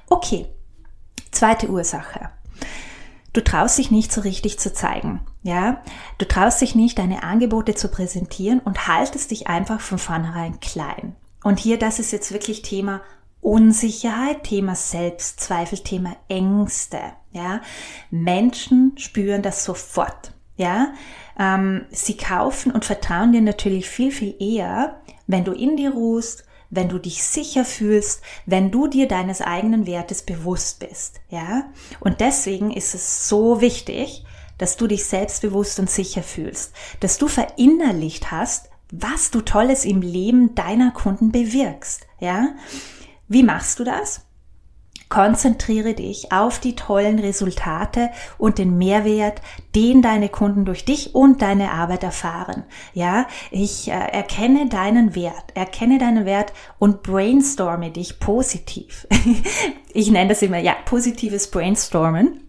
Okay. 0.08 0.46
Zweite 1.30 1.68
Ursache. 1.68 2.30
Du 3.32 3.42
traust 3.42 3.78
dich 3.78 3.90
nicht 3.90 4.12
so 4.12 4.20
richtig 4.20 4.58
zu 4.58 4.72
zeigen, 4.72 5.20
ja. 5.42 5.82
Du 6.18 6.26
traust 6.26 6.60
dich 6.60 6.74
nicht, 6.74 6.98
deine 6.98 7.22
Angebote 7.22 7.74
zu 7.74 7.88
präsentieren 7.88 8.60
und 8.60 8.86
haltest 8.86 9.30
dich 9.30 9.46
einfach 9.46 9.80
von 9.80 9.98
vornherein 9.98 10.60
klein. 10.60 11.16
Und 11.42 11.58
hier, 11.58 11.78
das 11.78 11.98
ist 11.98 12.12
jetzt 12.12 12.32
wirklich 12.32 12.62
Thema 12.62 13.02
Unsicherheit, 13.46 14.42
Thema 14.42 14.74
Selbstzweifel, 14.74 15.78
Thema 15.78 16.16
Ängste. 16.28 16.98
Ja, 17.30 17.60
Menschen 18.10 18.94
spüren 18.96 19.42
das 19.42 19.64
sofort. 19.64 20.32
Ja, 20.56 20.94
ähm, 21.38 21.86
sie 21.90 22.16
kaufen 22.16 22.72
und 22.72 22.84
vertrauen 22.84 23.30
dir 23.30 23.42
natürlich 23.42 23.88
viel 23.88 24.10
viel 24.10 24.34
eher, 24.40 25.00
wenn 25.28 25.44
du 25.44 25.52
in 25.52 25.76
dir 25.76 25.92
ruhst, 25.92 26.44
wenn 26.70 26.88
du 26.88 26.98
dich 26.98 27.22
sicher 27.22 27.64
fühlst, 27.64 28.20
wenn 28.46 28.72
du 28.72 28.88
dir 28.88 29.06
deines 29.06 29.40
eigenen 29.40 29.86
Wertes 29.86 30.22
bewusst 30.22 30.80
bist. 30.80 31.20
Ja, 31.28 31.70
und 32.00 32.20
deswegen 32.20 32.72
ist 32.72 32.96
es 32.96 33.28
so 33.28 33.60
wichtig, 33.60 34.24
dass 34.58 34.76
du 34.76 34.88
dich 34.88 35.04
selbstbewusst 35.04 35.78
und 35.78 35.88
sicher 35.88 36.24
fühlst, 36.24 36.72
dass 36.98 37.16
du 37.16 37.28
verinnerlicht 37.28 38.32
hast, 38.32 38.70
was 38.90 39.30
du 39.30 39.40
Tolles 39.40 39.84
im 39.84 40.00
Leben 40.00 40.56
deiner 40.56 40.90
Kunden 40.90 41.30
bewirkst. 41.30 42.08
Ja, 42.18 42.48
wie 43.28 43.42
machst 43.42 43.78
du 43.78 43.84
das? 43.84 44.26
Konzentriere 45.08 45.94
dich 45.94 46.32
auf 46.32 46.58
die 46.58 46.74
tollen 46.74 47.20
Resultate 47.20 48.10
und 48.38 48.58
den 48.58 48.76
Mehrwert, 48.76 49.40
den 49.76 50.02
deine 50.02 50.28
Kunden 50.28 50.64
durch 50.64 50.84
dich 50.84 51.14
und 51.14 51.42
deine 51.42 51.70
Arbeit 51.70 52.02
erfahren. 52.02 52.64
Ja, 52.92 53.28
ich 53.52 53.86
äh, 53.86 53.92
erkenne 53.92 54.68
deinen 54.68 55.14
Wert, 55.14 55.52
erkenne 55.54 55.98
deinen 55.98 56.24
Wert 56.24 56.52
und 56.80 57.04
brainstorme 57.04 57.92
dich 57.92 58.18
positiv. 58.18 59.06
ich 59.92 60.10
nenne 60.10 60.30
das 60.30 60.42
immer, 60.42 60.58
ja, 60.58 60.74
positives 60.84 61.52
Brainstormen. 61.52 62.40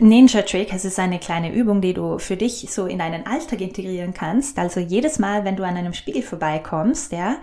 Ninja 0.00 0.42
Trick, 0.42 0.72
es 0.72 0.84
ist 0.84 0.98
eine 0.98 1.18
kleine 1.18 1.52
Übung, 1.52 1.80
die 1.80 1.92
du 1.92 2.18
für 2.18 2.36
dich 2.36 2.66
so 2.70 2.86
in 2.86 2.98
deinen 2.98 3.26
Alltag 3.26 3.60
integrieren 3.60 4.14
kannst. 4.14 4.58
Also 4.58 4.80
jedes 4.80 5.18
Mal, 5.18 5.44
wenn 5.44 5.56
du 5.56 5.64
an 5.64 5.76
einem 5.76 5.92
Spiegel 5.92 6.22
vorbeikommst, 6.22 7.12
ja, 7.12 7.36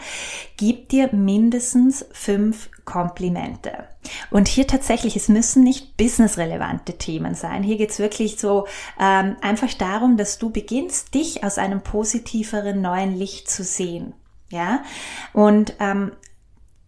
gib 0.57 0.89
dir 0.89 1.09
mindestens 1.13 2.05
fünf 2.11 2.69
Komplimente. 2.83 3.87
Und 4.31 4.47
hier 4.47 4.65
tatsächlich, 4.65 5.15
es 5.15 5.27
müssen 5.27 5.63
nicht 5.63 5.97
businessrelevante 5.97 6.97
Themen 6.97 7.35
sein. 7.35 7.63
Hier 7.63 7.77
geht's 7.77 7.99
wirklich 7.99 8.39
so 8.39 8.65
ähm, 8.99 9.35
einfach 9.41 9.73
darum, 9.73 10.17
dass 10.17 10.37
du 10.37 10.49
beginnst, 10.49 11.13
dich 11.13 11.43
aus 11.43 11.57
einem 11.57 11.81
positiveren 11.81 12.81
neuen 12.81 13.17
Licht 13.17 13.49
zu 13.49 13.63
sehen. 13.63 14.13
Ja, 14.49 14.83
und 15.33 15.73
ähm, 15.81 16.13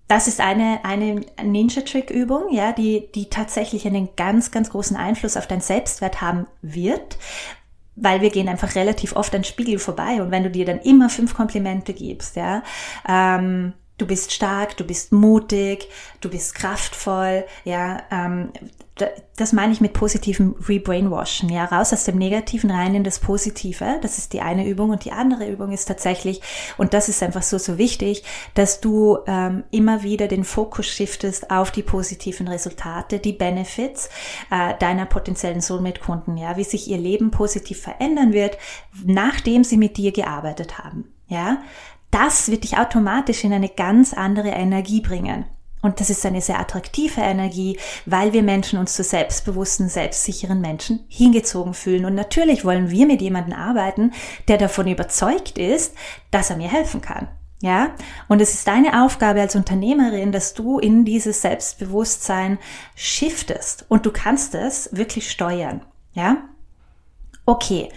das 0.09 0.27
ist 0.27 0.41
eine, 0.41 0.83
eine 0.83 1.21
Ninja-Trick-Übung, 1.41 2.51
ja, 2.51 2.71
die, 2.71 3.11
die 3.13 3.29
tatsächlich 3.29 3.85
einen 3.85 4.09
ganz, 4.17 4.49
ganz 4.49 4.71
großen 4.71 4.97
Einfluss 4.97 5.37
auf 5.37 5.45
dein 5.45 5.61
Selbstwert 5.61 6.19
haben 6.19 6.47
wird, 6.63 7.19
weil 7.95 8.19
wir 8.21 8.31
gehen 8.31 8.49
einfach 8.49 8.73
relativ 8.73 9.15
oft 9.15 9.35
an 9.35 9.43
Spiegel 9.43 9.77
vorbei 9.77 10.19
und 10.21 10.31
wenn 10.31 10.43
du 10.43 10.49
dir 10.49 10.65
dann 10.65 10.79
immer 10.79 11.09
fünf 11.09 11.35
Komplimente 11.35 11.93
gibst, 11.93 12.35
ja, 12.35 12.63
ähm, 13.07 13.73
du 13.99 14.07
bist 14.07 14.33
stark, 14.33 14.75
du 14.77 14.83
bist 14.83 15.11
mutig, 15.11 15.87
du 16.21 16.29
bist 16.29 16.55
kraftvoll, 16.55 17.45
ja, 17.63 18.01
ähm, 18.11 18.51
das 19.37 19.53
meine 19.53 19.71
ich 19.71 19.79
mit 19.79 19.93
positivem 19.93 20.55
Rebrainwashen, 20.67 21.49
ja, 21.49 21.65
raus 21.65 21.93
aus 21.93 22.03
dem 22.03 22.17
Negativen 22.17 22.69
rein 22.69 22.95
in 22.95 23.03
das 23.03 23.19
Positive. 23.19 23.99
Das 24.01 24.17
ist 24.17 24.33
die 24.33 24.41
eine 24.41 24.67
Übung 24.67 24.89
und 24.89 25.05
die 25.05 25.11
andere 25.11 25.49
Übung 25.49 25.71
ist 25.71 25.85
tatsächlich, 25.85 26.41
und 26.77 26.93
das 26.93 27.07
ist 27.07 27.23
einfach 27.23 27.43
so, 27.43 27.57
so 27.57 27.77
wichtig, 27.77 28.23
dass 28.55 28.81
du 28.81 29.19
ähm, 29.25 29.63
immer 29.71 30.03
wieder 30.03 30.27
den 30.27 30.43
Fokus 30.43 30.87
shiftest 30.87 31.49
auf 31.49 31.71
die 31.71 31.83
positiven 31.83 32.47
Resultate, 32.47 33.19
die 33.19 33.33
Benefits 33.33 34.09
äh, 34.51 34.73
deiner 34.79 35.05
potenziellen 35.05 35.61
Soulmate-Kunden, 35.61 36.37
ja, 36.37 36.57
wie 36.57 36.63
sich 36.63 36.89
ihr 36.89 36.97
Leben 36.97 37.31
positiv 37.31 37.81
verändern 37.81 38.33
wird, 38.33 38.57
nachdem 39.05 39.63
sie 39.63 39.77
mit 39.77 39.97
dir 39.97 40.11
gearbeitet 40.11 40.77
haben, 40.77 41.13
ja 41.27 41.59
das 42.11 42.49
wird 42.49 42.63
dich 42.63 42.77
automatisch 42.77 43.43
in 43.43 43.53
eine 43.53 43.69
ganz 43.69 44.13
andere 44.13 44.49
Energie 44.49 45.01
bringen. 45.01 45.45
Und 45.81 46.01
das 46.01 46.09
ist 46.09 46.25
eine 46.25 46.41
sehr 46.41 46.59
attraktive 46.59 47.21
Energie, 47.21 47.79
weil 48.05 48.33
wir 48.33 48.43
Menschen 48.43 48.79
uns 48.79 48.95
zu 48.95 49.03
selbstbewussten, 49.03 49.87
selbstsicheren 49.87 50.59
Menschen 50.59 51.05
hingezogen 51.07 51.73
fühlen. 51.73 52.05
Und 52.05 52.15
natürlich 52.15 52.65
wollen 52.65 52.89
wir 52.91 53.05
mit 53.05 53.21
jemandem 53.21 53.53
arbeiten, 53.53 54.11
der 54.49 54.57
davon 54.57 54.87
überzeugt 54.87 55.57
ist, 55.57 55.95
dass 56.31 56.49
er 56.49 56.57
mir 56.57 56.69
helfen 56.69 57.01
kann. 57.01 57.29
Ja, 57.61 57.93
und 58.29 58.41
es 58.41 58.53
ist 58.53 58.67
deine 58.67 59.03
Aufgabe 59.03 59.41
als 59.41 59.55
Unternehmerin, 59.55 60.31
dass 60.31 60.53
du 60.53 60.79
in 60.79 61.03
dieses 61.03 61.41
Selbstbewusstsein 61.41 62.57
shiftest 62.95 63.85
und 63.89 64.05
du 64.05 64.11
kannst 64.11 64.55
es 64.55 64.89
wirklich 64.93 65.29
steuern. 65.29 65.81
Ja, 66.13 66.37
okay. 67.45 67.89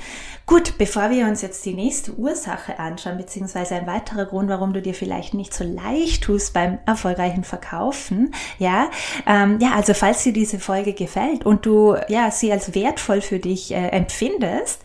Gut, 0.46 0.76
bevor 0.76 1.10
wir 1.10 1.26
uns 1.26 1.40
jetzt 1.40 1.64
die 1.64 1.72
nächste 1.72 2.14
Ursache 2.14 2.78
anschauen, 2.78 3.16
beziehungsweise 3.16 3.76
ein 3.76 3.86
weiterer 3.86 4.26
Grund, 4.26 4.48
warum 4.48 4.72
du 4.72 4.82
dir 4.82 4.92
vielleicht 4.92 5.34
nicht 5.34 5.54
so 5.54 5.64
leicht 5.64 6.24
tust 6.24 6.52
beim 6.52 6.78
erfolgreichen 6.84 7.44
Verkaufen, 7.44 8.34
ja, 8.58 8.90
ähm, 9.26 9.58
ja, 9.60 9.72
also 9.74 9.94
falls 9.94 10.24
dir 10.24 10.32
diese 10.32 10.58
Folge 10.58 10.94
gefällt 10.94 11.46
und 11.46 11.64
du 11.64 11.96
ja 12.08 12.30
sie 12.30 12.50
als 12.50 12.74
wertvoll 12.74 13.20
für 13.20 13.38
dich 13.38 13.72
äh, 13.72 13.88
empfindest, 13.88 14.80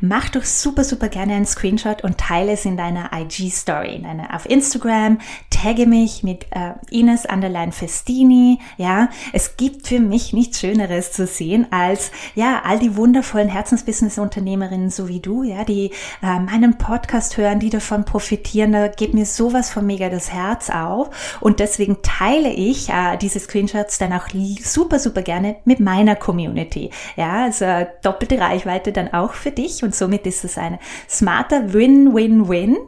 mach 0.00 0.28
doch 0.28 0.44
super, 0.44 0.82
super 0.82 1.08
gerne 1.08 1.34
einen 1.34 1.46
Screenshot 1.46 2.02
und 2.02 2.18
teile 2.18 2.52
es 2.52 2.64
in 2.64 2.76
deiner 2.76 3.10
IG-Story, 3.12 3.94
in 3.94 4.02
deiner, 4.02 4.34
auf 4.34 4.48
Instagram, 4.48 5.18
tagge 5.50 5.86
mich 5.86 6.24
mit 6.24 6.46
äh, 6.50 6.72
Ines 6.90 7.26
Underline 7.26 7.72
Festini, 7.72 8.58
ja, 8.76 9.08
es 9.32 9.56
gibt 9.56 9.86
für 9.86 10.00
mich 10.00 10.32
nichts 10.32 10.60
Schöneres 10.60 11.12
zu 11.12 11.26
sehen 11.26 11.68
als 11.70 12.10
ja 12.34 12.62
all 12.64 12.78
die 12.80 12.96
wundervollen 12.96 13.48
Herzensbusiness-Unternehmerinnen 13.48 14.79
Unternehmerinnen 14.79 14.79
so 14.88 15.08
wie 15.08 15.20
du, 15.20 15.42
ja, 15.42 15.64
die 15.64 15.90
äh, 16.22 16.40
meinen 16.40 16.78
Podcast 16.78 17.36
hören, 17.36 17.60
die 17.60 17.68
davon 17.68 18.04
profitieren, 18.04 18.72
da 18.72 18.88
geht 18.88 19.12
mir 19.12 19.26
sowas 19.26 19.70
von 19.70 19.84
mega 19.84 20.08
das 20.08 20.32
Herz 20.32 20.70
auf. 20.70 21.38
Und 21.40 21.60
deswegen 21.60 21.98
teile 22.02 22.50
ich 22.50 22.88
äh, 22.88 23.18
diese 23.18 23.40
Screenshots 23.40 23.98
dann 23.98 24.12
auch 24.12 24.28
super, 24.62 24.98
super 24.98 25.22
gerne 25.22 25.56
mit 25.64 25.80
meiner 25.80 26.16
Community. 26.16 26.90
Ja, 27.16 27.44
also 27.44 27.66
doppelte 28.02 28.38
Reichweite 28.40 28.92
dann 28.92 29.12
auch 29.12 29.34
für 29.34 29.50
dich 29.50 29.82
und 29.82 29.94
somit 29.94 30.26
ist 30.26 30.44
es 30.44 30.56
ein 30.56 30.78
smarter 31.08 31.72
Win-Win-Win. 31.72 32.78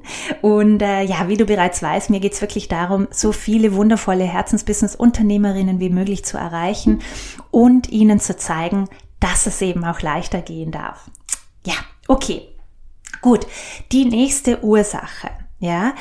Und 0.40 0.80
äh, 0.82 1.02
ja, 1.02 1.28
wie 1.28 1.36
du 1.36 1.44
bereits 1.44 1.82
weißt, 1.82 2.10
mir 2.10 2.20
geht's 2.20 2.40
wirklich 2.40 2.68
darum, 2.68 3.08
so 3.10 3.32
viele 3.32 3.74
wundervolle 3.74 4.24
Herzensbusiness-Unternehmerinnen 4.24 5.80
wie 5.80 5.90
möglich 5.90 6.24
zu 6.24 6.38
erreichen 6.38 7.00
und 7.50 7.90
ihnen 7.90 8.20
zu 8.20 8.36
zeigen, 8.36 8.88
dass 9.20 9.46
es 9.46 9.62
eben 9.62 9.84
auch 9.84 10.00
leichter 10.00 10.40
gehen 10.40 10.70
darf. 10.70 11.10
Ja, 11.64 11.74
okay. 12.08 12.48
Gut. 13.20 13.46
Die 13.92 14.04
nächste 14.04 14.64
Ursache, 14.64 15.30
ja. 15.58 15.94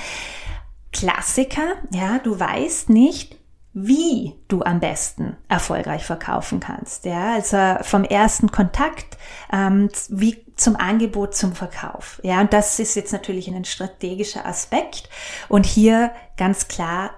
Klassiker, 0.91 1.75
ja, 1.91 2.19
du 2.19 2.37
weißt 2.39 2.89
nicht, 2.89 3.37
wie 3.73 4.33
du 4.49 4.63
am 4.63 4.81
besten 4.81 5.37
erfolgreich 5.47 6.03
verkaufen 6.03 6.59
kannst. 6.59 7.05
Ja, 7.05 7.35
also 7.35 7.81
vom 7.83 8.03
ersten 8.03 8.51
Kontakt 8.51 9.17
ähm, 9.53 9.89
wie 10.09 10.43
zum 10.55 10.75
Angebot 10.75 11.35
zum 11.35 11.53
Verkauf. 11.53 12.19
Ja, 12.23 12.41
und 12.41 12.51
das 12.51 12.79
ist 12.79 12.95
jetzt 12.95 13.13
natürlich 13.13 13.47
ein 13.47 13.63
strategischer 13.63 14.45
Aspekt. 14.45 15.09
Und 15.47 15.65
hier 15.65 16.11
ganz 16.35 16.67
klar 16.67 17.11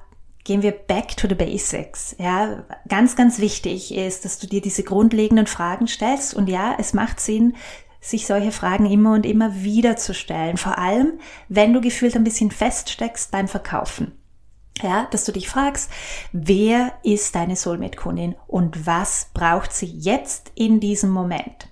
gehen 0.44 0.62
wir 0.62 0.74
back 0.74 1.18
to 1.18 1.28
the 1.28 1.36
basics. 1.36 2.16
Ja, 2.20 2.64
ganz, 2.88 3.16
ganz 3.16 3.40
wichtig 3.40 3.96
ist, 3.96 4.24
dass 4.26 4.38
du 4.38 4.46
dir 4.46 4.62
diese 4.62 4.84
grundlegenden 4.84 5.48
Fragen 5.48 5.88
stellst. 5.88 6.36
Und 6.36 6.48
ja, 6.50 6.76
es 6.78 6.94
macht 6.94 7.20
Sinn, 7.20 7.56
sich 8.04 8.28
solche 8.28 8.52
Fragen 8.52 8.86
immer 8.86 9.14
und 9.14 9.26
immer 9.26 9.64
wieder 9.64 9.96
zu 9.96 10.14
stellen. 10.14 10.58
Vor 10.58 10.78
allem, 10.78 11.14
wenn 11.48 11.74
du 11.74 11.80
gefühlt 11.80 12.16
ein 12.16 12.26
bisschen 12.26 12.52
feststeckst 12.52 13.32
beim 13.32 13.48
Verkaufen. 13.48 14.12
Ja, 14.82 15.08
dass 15.12 15.24
du 15.24 15.32
dich 15.32 15.48
fragst, 15.48 15.90
wer 16.32 16.94
ist 17.04 17.36
deine 17.36 17.56
Soulmate-Kundin 17.56 18.36
und 18.48 18.86
was 18.86 19.30
braucht 19.34 19.72
sie 19.72 19.86
jetzt 19.86 20.52
in 20.56 20.80
diesem 20.80 21.12
Moment? 21.12 21.70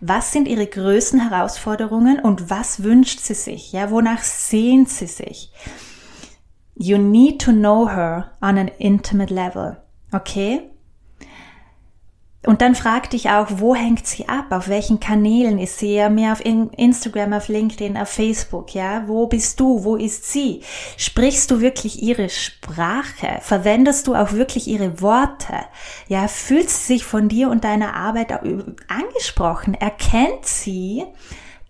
Was 0.00 0.32
sind 0.32 0.48
ihre 0.48 0.66
größten 0.66 1.28
Herausforderungen 1.28 2.18
und 2.18 2.50
was 2.50 2.82
wünscht 2.82 3.20
sie 3.20 3.34
sich? 3.34 3.72
Ja, 3.72 3.90
wonach 3.90 4.22
sehnt 4.22 4.88
sie 4.88 5.06
sich? 5.06 5.52
You 6.74 6.96
need 6.96 7.42
to 7.42 7.52
know 7.52 7.88
her 7.88 8.32
on 8.40 8.58
an 8.58 8.68
intimate 8.78 9.32
level. 9.32 9.76
Okay? 10.10 10.70
Und 12.46 12.62
dann 12.62 12.76
frag 12.76 13.10
dich 13.10 13.30
auch, 13.30 13.48
wo 13.50 13.74
hängt 13.74 14.06
sie 14.06 14.28
ab? 14.28 14.46
Auf 14.50 14.68
welchen 14.68 15.00
Kanälen 15.00 15.58
ist 15.58 15.78
sie? 15.78 15.94
Ja, 15.94 16.08
mehr 16.08 16.32
auf 16.32 16.40
Instagram, 16.44 17.32
auf 17.32 17.48
LinkedIn, 17.48 17.96
auf 17.96 18.08
Facebook, 18.08 18.74
ja? 18.74 19.02
Wo 19.08 19.26
bist 19.26 19.58
du? 19.58 19.82
Wo 19.82 19.96
ist 19.96 20.30
sie? 20.30 20.62
Sprichst 20.96 21.50
du 21.50 21.60
wirklich 21.60 22.00
ihre 22.00 22.28
Sprache? 22.28 23.40
Verwendest 23.40 24.06
du 24.06 24.14
auch 24.14 24.32
wirklich 24.32 24.68
ihre 24.68 25.02
Worte? 25.02 25.54
Ja, 26.06 26.28
fühlt 26.28 26.70
sie 26.70 26.94
sich 26.94 27.04
von 27.04 27.28
dir 27.28 27.50
und 27.50 27.64
deiner 27.64 27.94
Arbeit 27.94 28.30
angesprochen? 28.30 29.74
Erkennt 29.74 30.46
sie, 30.46 31.04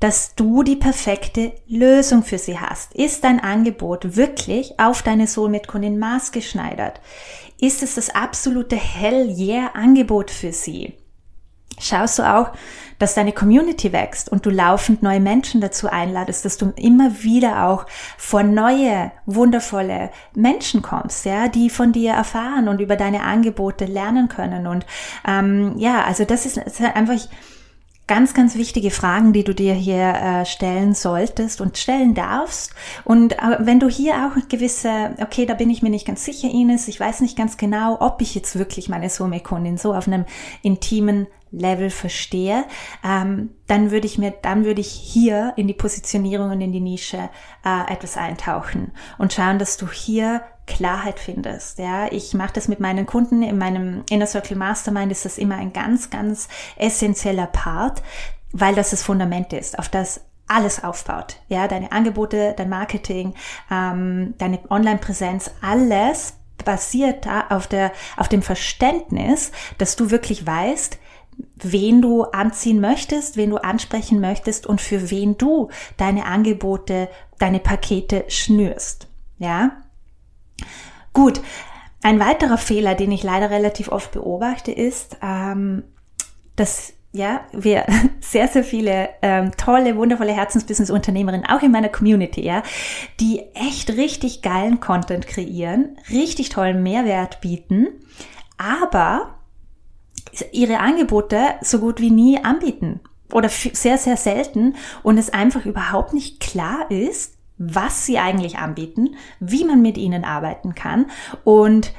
dass 0.00 0.34
du 0.34 0.62
die 0.62 0.76
perfekte 0.76 1.52
Lösung 1.66 2.22
für 2.22 2.38
sie 2.38 2.60
hast? 2.60 2.94
Ist 2.94 3.24
dein 3.24 3.40
Angebot 3.40 4.16
wirklich 4.16 4.78
auf 4.78 5.02
deine 5.02 5.26
Soulmate-Kundin 5.26 5.98
maßgeschneidert? 5.98 7.00
Ist 7.60 7.82
es 7.82 7.96
das 7.96 8.10
absolute 8.10 8.76
Hell-Yeah-Angebot 8.76 10.30
für 10.30 10.52
sie? 10.52 10.94
Schaust 11.80 12.18
du 12.18 12.22
auch, 12.22 12.52
dass 12.98 13.14
deine 13.14 13.32
Community 13.32 13.92
wächst 13.92 14.30
und 14.30 14.44
du 14.44 14.50
laufend 14.50 15.02
neue 15.02 15.20
Menschen 15.20 15.60
dazu 15.60 15.88
einladest, 15.88 16.44
dass 16.44 16.56
du 16.56 16.72
immer 16.76 17.22
wieder 17.22 17.66
auch 17.66 17.86
vor 18.16 18.42
neue, 18.42 19.12
wundervolle 19.26 20.10
Menschen 20.34 20.82
kommst, 20.82 21.24
ja, 21.24 21.48
die 21.48 21.70
von 21.70 21.92
dir 21.92 22.12
erfahren 22.12 22.68
und 22.68 22.80
über 22.80 22.96
deine 22.96 23.22
Angebote 23.22 23.84
lernen 23.84 24.28
können. 24.28 24.66
Und 24.66 24.86
ähm, 25.26 25.74
ja, 25.78 26.02
also 26.04 26.24
das 26.24 26.46
ist, 26.46 26.56
das 26.56 26.80
ist 26.80 26.96
einfach 26.96 27.20
ganz, 28.08 28.34
ganz 28.34 28.56
wichtige 28.56 28.90
Fragen, 28.90 29.32
die 29.32 29.44
du 29.44 29.54
dir 29.54 29.74
hier 29.74 30.14
äh, 30.14 30.46
stellen 30.46 30.94
solltest 30.94 31.60
und 31.60 31.78
stellen 31.78 32.14
darfst. 32.14 32.74
Und 33.04 33.34
äh, 33.34 33.58
wenn 33.60 33.78
du 33.78 33.88
hier 33.88 34.14
auch 34.26 34.48
gewisse, 34.48 35.14
okay, 35.20 35.46
da 35.46 35.54
bin 35.54 35.70
ich 35.70 35.82
mir 35.82 35.90
nicht 35.90 36.06
ganz 36.06 36.24
sicher, 36.24 36.48
Ines, 36.48 36.88
ich 36.88 36.98
weiß 36.98 37.20
nicht 37.20 37.36
ganz 37.36 37.56
genau, 37.56 37.98
ob 38.00 38.20
ich 38.20 38.34
jetzt 38.34 38.58
wirklich 38.58 38.88
meine 38.88 39.10
Soulmate-Kundin 39.10 39.76
so 39.76 39.94
auf 39.94 40.08
einem 40.08 40.24
intimen 40.62 41.28
Level 41.50 41.90
verstehe, 41.90 42.64
ähm, 43.04 43.50
dann 43.66 43.90
würde 43.90 44.06
ich 44.06 44.18
mir, 44.18 44.32
dann 44.42 44.64
würde 44.64 44.80
ich 44.80 44.90
hier 44.90 45.52
in 45.56 45.66
die 45.66 45.74
Positionierung 45.74 46.50
und 46.50 46.60
in 46.60 46.72
die 46.72 46.80
Nische 46.80 47.30
äh, 47.64 47.92
etwas 47.92 48.16
eintauchen 48.16 48.92
und 49.18 49.32
schauen, 49.32 49.58
dass 49.58 49.76
du 49.76 49.88
hier 49.88 50.42
Klarheit 50.68 51.18
findest. 51.18 51.78
Ja, 51.78 52.06
ich 52.12 52.34
mache 52.34 52.52
das 52.52 52.68
mit 52.68 52.78
meinen 52.78 53.06
Kunden 53.06 53.42
in 53.42 53.58
meinem 53.58 54.04
Inner 54.10 54.26
Circle 54.26 54.56
Mastermind 54.56 55.10
ist 55.10 55.24
das 55.24 55.38
immer 55.38 55.56
ein 55.56 55.72
ganz, 55.72 56.10
ganz 56.10 56.48
essentieller 56.76 57.46
Part, 57.46 58.02
weil 58.52 58.74
das 58.74 58.90
das 58.90 59.02
Fundament 59.02 59.52
ist, 59.52 59.78
auf 59.78 59.88
das 59.88 60.20
alles 60.46 60.84
aufbaut. 60.84 61.36
Ja, 61.48 61.68
deine 61.68 61.92
Angebote, 61.92 62.54
dein 62.56 62.68
Marketing, 62.68 63.34
ähm, 63.70 64.34
deine 64.38 64.60
Online-Präsenz, 64.70 65.50
alles 65.60 66.34
basiert 66.64 67.26
da 67.26 67.46
auf 67.50 67.66
der, 67.66 67.92
auf 68.16 68.28
dem 68.28 68.42
Verständnis, 68.42 69.52
dass 69.78 69.96
du 69.96 70.10
wirklich 70.10 70.46
weißt, 70.46 70.98
wen 71.56 72.02
du 72.02 72.24
anziehen 72.24 72.80
möchtest, 72.80 73.36
wen 73.36 73.50
du 73.50 73.56
ansprechen 73.58 74.20
möchtest 74.20 74.66
und 74.66 74.80
für 74.80 75.10
wen 75.10 75.38
du 75.38 75.68
deine 75.96 76.26
Angebote, 76.26 77.08
deine 77.38 77.60
Pakete 77.60 78.24
schnürst. 78.28 79.08
Ja? 79.38 79.72
Gut. 81.12 81.40
Ein 82.02 82.20
weiterer 82.20 82.58
Fehler, 82.58 82.94
den 82.94 83.10
ich 83.10 83.24
leider 83.24 83.50
relativ 83.50 83.88
oft 83.88 84.12
beobachte, 84.12 84.70
ist, 84.70 85.16
ähm, 85.20 85.82
dass 86.54 86.92
ja, 87.12 87.40
wir 87.52 87.86
sehr, 88.20 88.48
sehr 88.48 88.64
viele 88.64 89.08
ähm, 89.22 89.52
tolle, 89.56 89.96
wundervolle 89.96 90.32
Herzensbusiness-Unternehmerinnen, 90.32 91.46
auch 91.46 91.62
in 91.62 91.72
meiner 91.72 91.88
Community, 91.88 92.42
ja, 92.42 92.62
die 93.20 93.42
echt 93.54 93.90
richtig 93.90 94.42
geilen 94.42 94.80
Content 94.80 95.26
kreieren, 95.26 95.98
richtig 96.10 96.50
tollen 96.50 96.82
Mehrwert 96.82 97.40
bieten, 97.40 97.88
aber 98.56 99.34
ihre 100.52 100.78
Angebote 100.78 101.38
so 101.62 101.80
gut 101.80 102.00
wie 102.00 102.10
nie 102.10 102.44
anbieten 102.44 103.00
oder 103.32 103.48
sehr, 103.48 103.98
sehr 103.98 104.16
selten 104.16 104.76
und 105.02 105.18
es 105.18 105.30
einfach 105.30 105.66
überhaupt 105.66 106.12
nicht 106.14 106.40
klar 106.40 106.90
ist, 106.90 107.37
was 107.58 108.06
sie 108.06 108.18
eigentlich 108.18 108.58
anbieten, 108.58 109.16
wie 109.40 109.64
man 109.64 109.82
mit 109.82 109.98
ihnen 109.98 110.24
arbeiten 110.24 110.74
kann. 110.74 111.06
Und 111.44 111.92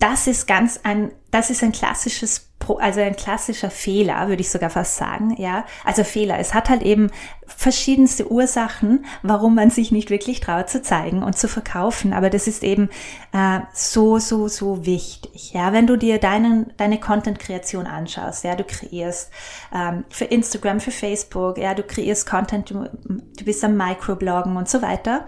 das 0.00 0.26
ist 0.26 0.46
ganz 0.46 0.80
ein, 0.82 1.12
das 1.30 1.50
ist 1.50 1.62
ein 1.62 1.72
klassisches 1.72 2.50
also 2.68 3.00
ein 3.00 3.16
klassischer 3.16 3.70
Fehler, 3.70 4.28
würde 4.28 4.40
ich 4.40 4.50
sogar 4.50 4.70
fast 4.70 4.96
sagen, 4.96 5.34
ja. 5.38 5.64
Also 5.84 6.04
Fehler. 6.04 6.38
Es 6.38 6.54
hat 6.54 6.68
halt 6.68 6.82
eben 6.82 7.10
verschiedenste 7.46 8.30
Ursachen, 8.30 9.04
warum 9.22 9.54
man 9.54 9.70
sich 9.70 9.92
nicht 9.92 10.10
wirklich 10.10 10.40
traut 10.40 10.68
zu 10.68 10.82
zeigen 10.82 11.22
und 11.22 11.36
zu 11.36 11.48
verkaufen. 11.48 12.12
Aber 12.12 12.30
das 12.30 12.46
ist 12.46 12.62
eben 12.62 12.88
äh, 13.32 13.60
so, 13.72 14.18
so, 14.18 14.48
so 14.48 14.86
wichtig. 14.86 15.52
Ja, 15.52 15.72
wenn 15.72 15.86
du 15.86 15.96
dir 15.96 16.18
deinen, 16.18 16.72
deine 16.76 16.98
Content-Kreation 16.98 17.86
anschaust, 17.86 18.44
ja, 18.44 18.54
du 18.54 18.64
kreierst 18.64 19.30
ähm, 19.74 20.04
für 20.08 20.24
Instagram, 20.24 20.80
für 20.80 20.90
Facebook, 20.90 21.58
ja, 21.58 21.74
du 21.74 21.82
kreierst 21.82 22.28
Content, 22.28 22.70
du, 22.70 22.88
du 23.04 23.44
bist 23.44 23.62
am 23.64 23.76
Microbloggen 23.76 24.56
und 24.56 24.68
so 24.68 24.82
weiter. 24.82 25.26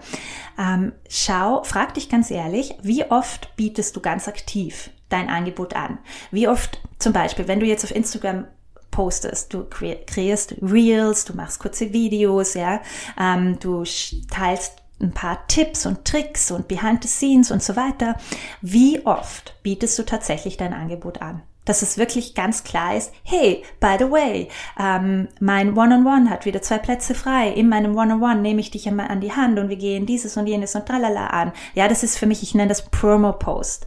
Ähm, 0.59 0.93
schau, 1.09 1.63
frag 1.63 1.93
dich 1.93 2.09
ganz 2.09 2.31
ehrlich, 2.31 2.75
wie 2.81 3.05
oft 3.09 3.55
bietest 3.55 3.95
du 3.95 4.01
ganz 4.01 4.27
aktiv 4.27 4.89
dein 5.09 5.29
Angebot 5.29 5.75
an? 5.75 5.99
Wie 6.31 6.47
oft 6.47 6.79
zum 6.99 7.13
Beispiel, 7.13 7.47
wenn 7.47 7.59
du 7.59 7.65
jetzt 7.65 7.83
auf 7.83 7.95
Instagram 7.95 8.45
postest, 8.91 9.53
du 9.53 9.65
kreierst 9.65 10.55
Reels, 10.61 11.25
du 11.25 11.35
machst 11.35 11.59
kurze 11.59 11.93
Videos, 11.93 12.55
ja, 12.55 12.81
ähm, 13.19 13.59
du 13.59 13.83
teilst 14.31 14.81
ein 14.99 15.11
paar 15.11 15.45
Tipps 15.47 15.85
und 15.85 16.05
Tricks 16.05 16.51
und 16.51 16.67
Behind 16.67 17.03
the 17.03 17.09
Scenes 17.09 17.51
und 17.51 17.61
so 17.61 17.75
weiter. 17.75 18.15
Wie 18.61 19.05
oft 19.05 19.55
bietest 19.61 19.99
du 19.99 20.03
tatsächlich 20.03 20.57
dein 20.57 20.73
Angebot 20.73 21.21
an? 21.21 21.43
Dass 21.65 21.81
es 21.81 21.97
wirklich 21.97 22.33
ganz 22.33 22.63
klar 22.63 22.95
ist, 22.95 23.11
hey, 23.23 23.63
by 23.79 23.97
the 23.99 24.09
way, 24.09 24.47
ähm, 24.79 25.27
mein 25.39 25.77
One-on-One 25.77 25.99
-on 25.99 26.23
-One 26.23 26.29
hat 26.29 26.45
wieder 26.45 26.61
zwei 26.61 26.77
Plätze 26.77 27.13
frei. 27.13 27.49
In 27.49 27.69
meinem 27.69 27.95
One-on-One 27.95 28.33
-on 28.33 28.37
-One 28.37 28.41
nehme 28.41 28.61
ich 28.61 28.71
dich 28.71 28.87
einmal 28.87 29.09
an 29.09 29.21
die 29.21 29.33
Hand 29.33 29.59
und 29.59 29.69
wir 29.69 29.75
gehen 29.75 30.05
dieses 30.05 30.37
und 30.37 30.47
jenes 30.47 30.75
und 30.75 30.85
tralala 30.87 31.27
an. 31.27 31.51
Ja, 31.75 31.87
das 31.87 32.03
ist 32.03 32.17
für 32.17 32.25
mich, 32.25 32.41
ich 32.41 32.55
nenne 32.55 32.69
das 32.69 32.89
Promo-Post. 32.89 33.85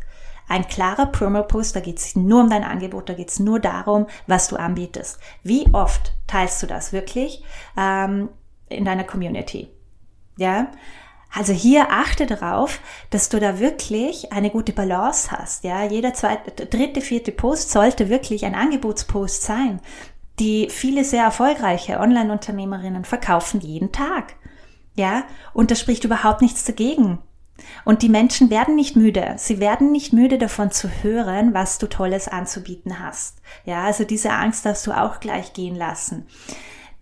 Ein 0.51 0.67
klarer 0.67 1.07
Promo-Post, 1.07 1.77
da 1.77 1.81
geht 1.81 1.99
es 1.99 2.17
nur 2.17 2.41
um 2.41 2.51
dein 2.51 2.65
Angebot, 2.65 3.09
da 3.09 3.15
geht 3.15 3.31
es 3.31 3.39
nur 3.39 3.61
darum, 3.61 4.09
was 4.27 4.49
du 4.49 4.57
anbietest. 4.57 5.21
Wie 5.45 5.69
oft 5.73 6.13
teilst 6.27 6.61
du 6.61 6.67
das 6.67 6.93
wirklich 6.93 7.45
ähm, 7.77 8.31
in 8.69 8.85
deiner 8.85 9.05
Community? 9.05 9.69
Ja, 10.39 10.73
also 11.33 11.53
hier 11.53 11.93
achte 11.93 12.27
darauf, 12.27 12.81
dass 13.11 13.29
du 13.29 13.39
da 13.39 13.61
wirklich 13.61 14.33
eine 14.33 14.51
gute 14.51 14.73
Balance 14.73 15.31
hast. 15.31 15.63
Ja, 15.63 15.85
jeder 15.85 16.15
zweite, 16.15 16.67
dritte, 16.67 17.01
vierte 17.01 17.31
Post 17.31 17.71
sollte 17.71 18.09
wirklich 18.09 18.45
ein 18.45 18.57
Angebotspost 18.57 19.45
sein. 19.45 19.81
Die 20.41 20.69
viele 20.69 21.05
sehr 21.05 21.23
erfolgreiche 21.23 22.01
Online-Unternehmerinnen 22.01 23.05
verkaufen 23.05 23.61
jeden 23.61 23.93
Tag. 23.93 24.35
Ja, 24.97 25.23
und 25.53 25.71
da 25.71 25.77
spricht 25.77 26.03
überhaupt 26.03 26.43
nichts 26.43 26.65
dagegen. 26.65 27.21
Und 27.85 28.03
die 28.03 28.09
Menschen 28.09 28.51
werden 28.51 28.75
nicht 28.75 28.97
müde. 28.97 29.35
Sie 29.37 29.61
werden 29.61 29.93
nicht 29.93 30.13
müde 30.13 30.39
davon 30.39 30.71
zu 30.71 30.89
hören, 31.03 31.55
was 31.55 31.79
du 31.79 31.87
Tolles 31.87 32.29
anzubieten 32.29 32.99
hast. 32.99 33.39
Ja, 33.65 33.85
also 33.85 34.05
diese 34.05 34.31
Angst 34.31 34.67
darfst 34.67 34.87
du 34.87 34.93
auch 34.93 35.21
gleich 35.21 35.53
gehen 35.53 35.77
lassen. 35.77 36.27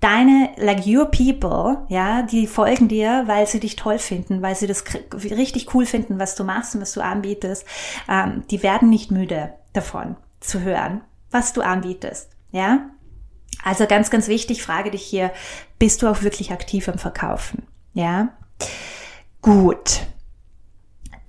Deine, 0.00 0.50
like 0.56 0.86
your 0.86 1.06
people, 1.06 1.78
ja, 1.88 2.22
die 2.22 2.46
folgen 2.46 2.86
dir, 2.86 3.24
weil 3.26 3.48
sie 3.48 3.58
dich 3.58 3.74
toll 3.74 3.98
finden, 3.98 4.42
weil 4.42 4.54
sie 4.54 4.68
das 4.68 4.84
richtig 5.24 5.74
cool 5.74 5.86
finden, 5.86 6.20
was 6.20 6.36
du 6.36 6.44
machst 6.44 6.76
und 6.76 6.80
was 6.80 6.92
du 6.92 7.00
anbietest. 7.00 7.64
Ähm, 8.08 8.44
die 8.48 8.62
werden 8.62 8.90
nicht 8.90 9.10
müde 9.10 9.54
davon 9.72 10.16
zu 10.38 10.60
hören, 10.60 11.00
was 11.32 11.52
du 11.52 11.62
anbietest. 11.62 12.30
Ja, 12.52 12.90
also 13.64 13.86
ganz, 13.86 14.10
ganz 14.10 14.28
wichtig, 14.28 14.62
frage 14.62 14.92
dich 14.92 15.02
hier, 15.02 15.32
bist 15.80 16.02
du 16.02 16.06
auch 16.06 16.22
wirklich 16.22 16.52
aktiv 16.52 16.88
am 16.88 16.98
Verkaufen? 16.98 17.66
Ja, 17.92 18.28
gut 19.42 20.02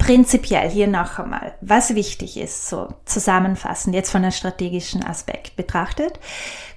prinzipiell 0.09 0.71
hier 0.71 0.87
noch 0.87 1.19
einmal, 1.19 1.53
was 1.61 1.93
wichtig 1.93 2.35
ist, 2.35 2.67
so 2.67 2.87
zusammenfassend, 3.05 3.93
jetzt 3.93 4.09
von 4.09 4.23
einem 4.23 4.31
strategischen 4.31 5.05
Aspekt 5.05 5.55
betrachtet. 5.55 6.19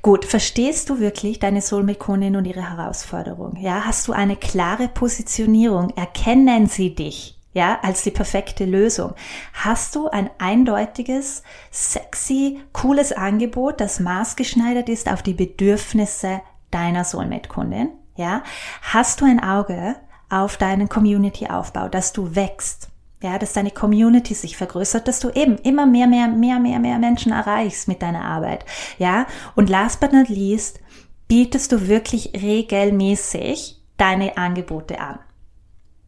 Gut, 0.03 0.27
verstehst 0.27 0.91
du 0.91 1.01
wirklich 1.01 1.39
deine 1.39 1.63
Soulmate-Kundin 1.63 2.37
und 2.37 2.45
ihre 2.45 2.77
Herausforderung? 2.77 3.57
Ja, 3.57 3.87
hast 3.87 4.07
du 4.07 4.13
eine 4.13 4.37
klare 4.37 4.87
Positionierung? 4.87 5.97
Erkennen 5.97 6.67
sie 6.67 6.95
dich? 6.95 7.39
Ja, 7.55 7.79
als 7.81 8.03
die 8.03 8.11
perfekte 8.11 8.67
Lösung. 8.67 9.15
Hast 9.55 9.95
du 9.95 10.09
ein 10.09 10.29
eindeutiges, 10.37 11.43
sexy, 11.71 12.61
cooles 12.75 13.13
Angebot, 13.13 13.81
das 13.81 13.99
maßgeschneidert 13.99 14.91
ist 14.91 15.11
auf 15.11 15.23
die 15.23 15.33
Bedürfnisse 15.33 16.43
deiner 16.71 17.05
Soulmate-Kundin? 17.05 17.93
Ja, 18.15 18.43
hast 18.83 19.23
du 19.23 19.25
ein 19.25 19.43
Auge 19.43 19.97
auf 20.29 20.59
deinen 20.59 20.91
Community-Aufbau, 20.91 21.89
dass 21.89 22.13
du 22.13 22.35
wächst? 22.35 22.92
Ja, 23.23 23.39
dass 23.39 23.53
deine 23.53 23.71
Community 23.71 24.35
sich 24.35 24.57
vergrößert, 24.57 25.09
dass 25.09 25.21
du 25.21 25.31
eben 25.31 25.57
immer 25.59 25.87
mehr, 25.87 26.07
mehr, 26.07 26.29
mehr, 26.29 26.59
mehr, 26.59 26.79
mehr 26.79 26.99
Menschen 26.99 27.33
erreichst 27.33 27.89
mit 27.89 28.03
deiner 28.03 28.25
Arbeit, 28.25 28.65
ja. 28.99 29.27
Und 29.55 29.71
last 29.71 30.01
but 30.01 30.13
not 30.13 30.29
least, 30.29 30.81
bietest 31.29 31.73
du 31.73 31.89
wirklich 31.89 32.33
regelmäßig 32.35 33.81
deine 33.97 34.37
Angebote 34.37 35.01
an. 35.01 35.19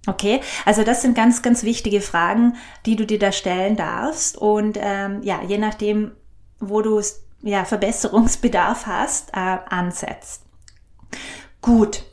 Okay, 0.06 0.40
also 0.66 0.84
das 0.84 1.00
sind 1.00 1.14
ganz, 1.14 1.40
ganz 1.40 1.62
wichtige 1.62 2.02
Fragen, 2.02 2.56
die 2.84 2.96
du 2.96 3.06
dir 3.06 3.18
da 3.18 3.32
stellen 3.32 3.76
darfst. 3.76 4.36
Und 4.36 4.78
ähm, 4.78 5.22
ja, 5.22 5.40
je 5.46 5.56
nachdem, 5.56 6.12
wo 6.60 6.82
du 6.82 7.00
ja, 7.42 7.64
Verbesserungsbedarf 7.64 8.86
hast, 8.86 9.30
äh, 9.30 9.58
ansetzt. 9.68 10.42
Gut, 11.62 12.04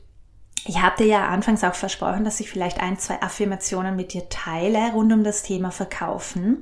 ich 0.66 0.82
habe 0.82 0.98
dir 0.98 1.08
ja 1.08 1.28
anfangs 1.28 1.64
auch 1.64 1.76
versprochen, 1.76 2.24
dass 2.24 2.40
ich 2.40 2.50
vielleicht 2.50 2.80
ein, 2.80 3.00
zwei 3.00 3.22
Affirmationen 3.22 3.96
mit 3.96 4.14
dir 4.14 4.30
teile 4.30 4.92
rund 4.94 5.12
um 5.12 5.24
das 5.24 5.44
Thema 5.44 5.72
Verkaufen. 5.72 6.62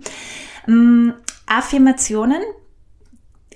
Mm, 0.67 1.11
Affirmationen 1.47 2.41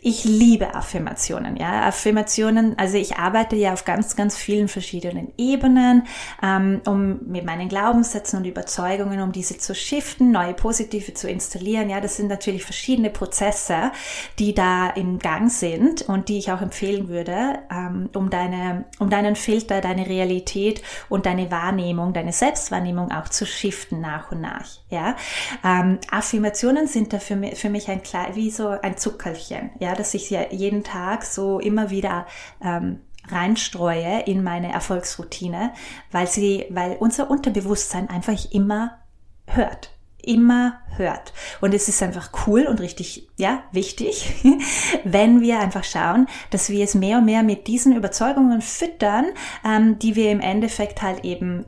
ich 0.06 0.26
liebe 0.26 0.76
Affirmationen, 0.76 1.56
ja. 1.56 1.84
Affirmationen, 1.84 2.78
also 2.78 2.98
ich 2.98 3.18
arbeite 3.18 3.56
ja 3.56 3.74
auf 3.74 3.86
ganz, 3.86 4.16
ganz 4.16 4.38
vielen 4.38 4.68
verschiedenen 4.68 5.34
Ebenen, 5.38 6.04
ähm, 6.42 6.82
um 6.86 7.20
mit 7.26 7.46
meinen 7.46 7.70
Glaubenssätzen 7.70 8.40
und 8.40 8.46
Überzeugungen, 8.46 9.22
um 9.22 9.32
diese 9.32 9.58
zu 9.58 9.74
shiften, 9.74 10.32
neue 10.32 10.54
positive 10.54 11.14
zu 11.14 11.30
installieren. 11.30 11.90
Ja, 11.90 12.02
das 12.02 12.18
sind 12.18 12.28
natürlich 12.28 12.64
verschiedene 12.64 13.10
Prozesse, 13.10 13.92
die 14.40 14.54
da 14.54 14.90
im 14.90 15.20
Gang 15.20 15.50
sind 15.50 16.02
und 16.04 16.30
die 16.30 16.38
ich 16.38 16.52
auch 16.52 16.62
empfehlen 16.62 17.08
würde, 17.08 17.60
ähm, 17.72 18.10
um 18.14 18.30
deine, 18.30 18.86
um 19.00 19.10
deinen 19.10 19.36
Filter, 19.36 19.82
deine 19.82 20.08
Realität 20.08 20.82
und 21.10 21.26
deine 21.26 21.50
Wahrnehmung, 21.50 22.14
deine 22.14 22.34
Selbstwahrnehmung 22.34 23.12
auch 23.12 23.30
zu 23.30 23.46
shiften 23.46 24.02
nach 24.02 24.32
und 24.32 24.42
nach. 24.42 24.68
Ja, 24.90 25.16
ähm, 25.64 26.00
Affirmationen 26.12 26.88
sind 26.88 27.14
da 27.14 27.20
für 27.20 27.36
mich, 27.36 27.58
für 27.58 27.70
mich 27.70 27.90
ein 27.90 28.02
wie 28.34 28.52
so 28.52 28.68
ein 28.68 28.98
Zuckerchen. 28.98 29.72
Ja, 29.80 29.93
dass 29.96 30.14
ich 30.14 30.30
ja 30.30 30.42
jeden 30.52 30.84
Tag 30.84 31.24
so 31.24 31.60
immer 31.60 31.90
wieder 31.90 32.26
ähm, 32.64 33.00
reinstreue 33.30 34.22
in 34.26 34.44
meine 34.44 34.72
Erfolgsroutine, 34.72 35.74
weil 36.12 36.28
sie, 36.28 36.66
weil 36.70 36.98
unser 37.00 37.30
Unterbewusstsein 37.30 38.10
einfach 38.10 38.52
immer 38.52 39.00
hört 39.48 39.90
immer 40.26 40.80
hört. 40.96 41.34
Und 41.60 41.74
es 41.74 41.90
ist 41.90 42.02
einfach 42.02 42.32
cool 42.48 42.66
und 42.66 42.80
richtig, 42.80 43.28
ja, 43.36 43.64
wichtig, 43.74 44.34
wenn 45.04 45.42
wir 45.42 45.60
einfach 45.60 45.84
schauen, 45.84 46.28
dass 46.50 46.70
wir 46.70 46.82
es 46.86 46.96
mehr 46.96 47.18
und 47.18 47.26
mehr 47.26 47.44
mit 47.44 47.68
diesen 47.68 47.94
Überzeugungen 47.94 48.62
füttern, 48.62 49.26
ähm, 49.66 50.00
die 50.00 50.16
wir 50.16 50.32
im 50.32 50.40
Endeffekt 50.40 51.02
halt 51.02 51.26
eben 51.26 51.66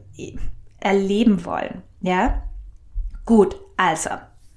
erleben 0.79 1.43
wollen. 1.43 1.83
Ja, 1.99 2.43
Gut, 3.25 3.55
also 3.75 4.11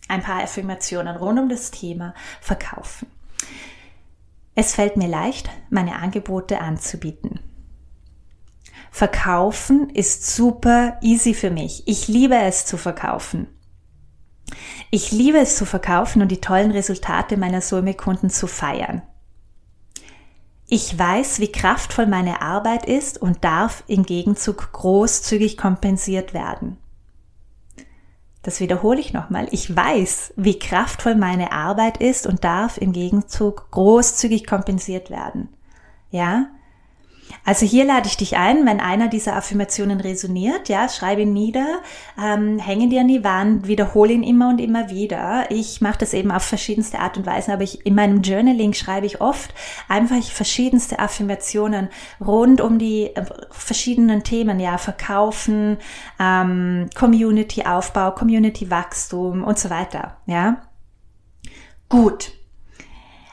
ein 0.09 0.23
paar 0.23 0.43
Affirmationen 0.43 1.17
rund 1.17 1.39
um 1.39 1.49
das 1.49 1.71
Thema 1.71 2.15
Verkaufen. 2.41 3.09
Es 4.55 4.75
fällt 4.75 4.97
mir 4.97 5.09
leicht, 5.09 5.49
meine 5.71 5.97
Angebote 5.97 6.61
anzubieten. 6.61 7.41
Verkaufen 8.91 9.91
ist 9.91 10.35
super 10.35 10.99
easy 11.03 11.35
für 11.35 11.51
mich. 11.51 11.87
Ich 11.87 12.09
liebe 12.09 12.37
es 12.37 12.67
zu 12.67 12.77
verkaufen. 12.77 13.47
Ich 14.91 15.13
liebe 15.13 15.39
es 15.39 15.57
zu 15.57 15.67
verkaufen 15.67 16.23
und 16.23 16.33
die 16.33 16.41
tollen 16.41 16.71
Resultate 16.71 17.37
meiner 17.37 17.61
Soulmate-Kunden 17.61 18.31
zu 18.31 18.47
feiern. 18.47 19.03
Ich 20.67 20.99
weiß, 20.99 21.41
wie 21.41 21.53
kraftvoll 21.53 22.07
meine 22.07 22.43
Arbeit 22.43 22.87
ist 22.87 23.21
und 23.21 23.45
darf 23.45 23.85
im 23.87 24.05
Gegenzug 24.05 24.73
großzügig 24.73 25.57
kompensiert 25.57 26.35
werden. 26.35 26.79
Das 28.49 28.61
wiederhole 28.61 28.99
ich 28.99 29.13
nochmal. 29.13 29.47
Ich 29.51 29.77
weiß, 29.77 30.33
wie 30.37 30.59
kraftvoll 30.59 31.17
meine 31.17 31.53
Arbeit 31.53 31.99
ist 31.99 32.27
und 32.27 32.45
darf 32.45 32.79
im 32.79 32.95
Gegenzug 32.95 33.71
großzügig 33.73 34.47
kompensiert 34.47 35.11
werden. 35.11 35.51
Ja? 36.11 36.47
Also 37.45 37.67
hier 37.67 37.85
lade 37.85 38.09
ich 38.09 38.17
dich 38.17 38.37
ein, 38.37 38.67
wenn 38.67 38.81
einer 38.81 39.09
dieser 39.09 39.37
Affirmationen 39.37 40.01
resoniert, 40.01 40.69
ja, 40.69 40.89
schreibe 40.89 41.23
ihn 41.23 41.33
nieder, 41.33 41.81
ähm, 42.23 42.59
hänge 42.59 42.89
dir 42.89 43.01
an 43.01 43.09
die 43.09 43.25
Wand, 43.25 43.67
wiederhole 43.67 44.13
ihn 44.13 44.23
immer 44.23 44.49
und 44.51 44.61
immer 44.61 44.91
wieder. 44.91 45.51
Ich 45.51 45.81
mache 45.81 45.99
das 45.99 46.15
eben 46.15 46.31
auf 46.31 46.43
verschiedenste 46.43 46.99
Art 46.99 47.17
und 47.17 47.27
Weise, 47.27 47.53
aber 47.53 47.63
ich, 47.63 47.85
in 47.87 47.95
meinem 47.95 48.23
Journaling 48.23 48.73
schreibe 48.73 49.07
ich 49.07 49.21
oft 49.21 49.55
einfach 49.89 50.23
verschiedenste 50.23 50.99
Affirmationen 50.99 51.89
rund 52.25 52.61
um 52.61 52.79
die 52.79 53.15
äh, 53.15 53.25
verschiedenen 53.51 54.25
Themen, 54.25 54.61
ja, 54.61 54.79
Verkaufen, 54.79 55.79
ähm, 56.21 56.89
Community-Aufbau, 56.95 58.13
Community-Wachstum 58.13 59.45
und 59.45 59.59
so 59.59 59.71
weiter, 59.71 60.19
ja. 60.27 60.63
Gut. 61.89 62.38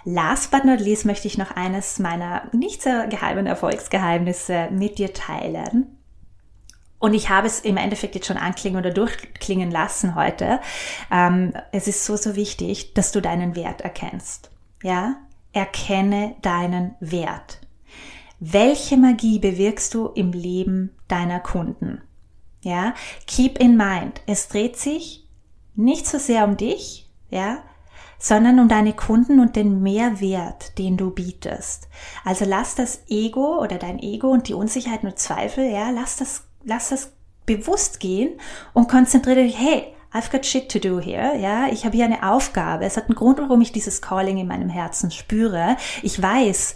Last 0.06 0.52
but 0.52 0.66
not 0.66 0.80
least 0.80 1.06
möchte 1.06 1.28
ich 1.28 1.38
noch 1.38 1.52
eines 1.52 1.98
meiner 1.98 2.44
nicht 2.54 2.84
sehr 2.84 3.08
geheimen 3.08 3.48
Erfolgsgeheimnisse 3.48 4.70
mit 4.72 5.00
dir 5.00 5.14
teilen. 5.14 5.98
Und 7.00 7.16
ich 7.16 7.30
habe 7.30 7.48
es 7.48 7.60
im 7.60 7.76
Endeffekt 7.78 8.16
jetzt 8.16 8.28
schon 8.28 8.38
anklingen 8.38 8.80
oder 8.80 8.92
durchklingen 8.92 9.72
lassen 9.72 10.16
heute. 10.16 10.60
Ähm, 11.12 11.54
es 11.72 11.88
ist 11.88 12.06
so, 12.06 12.18
so 12.18 12.36
wichtig, 12.36 12.94
dass 12.94 13.12
du 13.12 13.22
deinen 13.22 13.56
Wert 13.56 13.82
erkennst. 13.82 14.52
Ja? 14.84 15.16
Erkenne 15.54 16.36
deinen 16.42 16.96
Wert. 17.00 17.60
Welche 18.40 18.98
Magie 18.98 19.40
bewirkst 19.40 19.94
du 19.94 20.08
im 20.10 20.32
Leben 20.34 20.96
deiner 21.08 21.40
Kunden? 21.40 22.02
Ja? 22.62 22.94
Keep 23.26 23.60
in 23.60 23.76
mind, 23.76 24.22
es 24.28 24.50
dreht 24.50 24.78
sich 24.78 25.28
nicht 25.76 26.08
so 26.08 26.20
sehr 26.20 26.46
um 26.46 26.58
dich, 26.58 27.10
ja, 27.30 27.60
sondern 28.18 28.60
um 28.60 28.68
deine 28.68 28.94
Kunden 28.94 29.40
und 29.40 29.56
den 29.56 29.82
Mehrwert, 29.82 30.78
den 30.78 30.98
du 30.98 31.12
bietest. 31.12 31.88
Also 32.24 32.46
lass 32.46 32.76
das 32.76 33.04
Ego 33.08 33.62
oder 33.62 33.78
dein 33.78 34.00
Ego 34.00 34.30
und 34.30 34.48
die 34.48 34.54
Unsicherheit 34.54 35.04
und 35.04 35.20
Zweifel, 35.20 35.70
ja, 35.70 35.90
lass 35.90 36.18
das, 36.18 36.44
lass 36.64 36.90
das 36.90 37.14
bewusst 37.46 38.00
gehen 38.00 38.40
und 38.74 38.90
konzentriere 38.90 39.44
dich, 39.44 39.58
hey, 39.60 39.96
I've 40.16 40.32
got 40.32 40.46
shit 40.46 40.72
to 40.72 40.80
do 40.80 41.02
here, 41.02 41.38
ja, 41.38 41.68
ich 41.68 41.84
habe 41.84 41.98
hier 41.98 42.06
eine 42.06 42.32
Aufgabe. 42.32 42.86
Es 42.86 42.96
hat 42.96 43.08
einen 43.08 43.16
Grund, 43.16 43.38
warum 43.38 43.60
ich 43.60 43.74
dieses 43.74 44.02
Calling 44.02 44.38
in 44.38 44.48
meinem 44.48 44.70
Herzen 44.70 45.12
spüre. 45.12 45.76
Ich 46.04 46.22
weiß, 46.22 46.74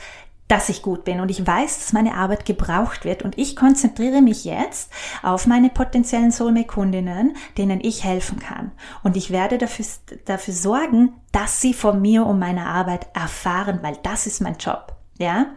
dass 0.49 0.67
ich 0.67 0.81
gut 0.81 1.05
bin 1.05 1.21
und 1.21 1.29
ich 1.29 1.45
weiß, 1.45 1.77
dass 1.77 1.93
meine 1.93 2.15
Arbeit 2.15 2.43
gebraucht 2.43 3.05
wird 3.05 3.21
und 3.21 3.37
ich 3.37 3.55
konzentriere 3.55 4.21
mich 4.21 4.45
jetzt 4.45 4.91
auf 5.21 5.45
meine 5.45 5.69
potenziellen 5.69 6.31
Soulmate-Kundinnen, 6.31 7.37
denen 7.57 7.79
ich 7.79 8.03
helfen 8.03 8.39
kann. 8.39 8.71
Und 9.03 9.15
ich 9.15 9.29
werde 9.29 9.59
dafür, 9.59 9.85
dafür 10.25 10.53
sorgen, 10.53 11.13
dass 11.31 11.61
sie 11.61 11.73
von 11.75 12.01
mir 12.01 12.25
und 12.25 12.39
meiner 12.39 12.65
Arbeit 12.65 13.07
erfahren, 13.13 13.79
weil 13.83 13.97
das 14.01 14.25
ist 14.25 14.41
mein 14.41 14.57
Job. 14.57 14.95
Ja? 15.19 15.53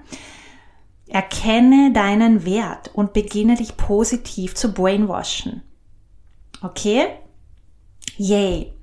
Erkenne 1.09 1.93
deinen 1.95 2.45
Wert 2.45 2.91
und 2.93 3.15
beginne 3.15 3.57
dich 3.57 3.79
positiv 3.79 4.55
zu 4.55 4.75
brainwashen. 4.75 5.63
Okay? 6.63 7.07
Yay! 8.19 8.75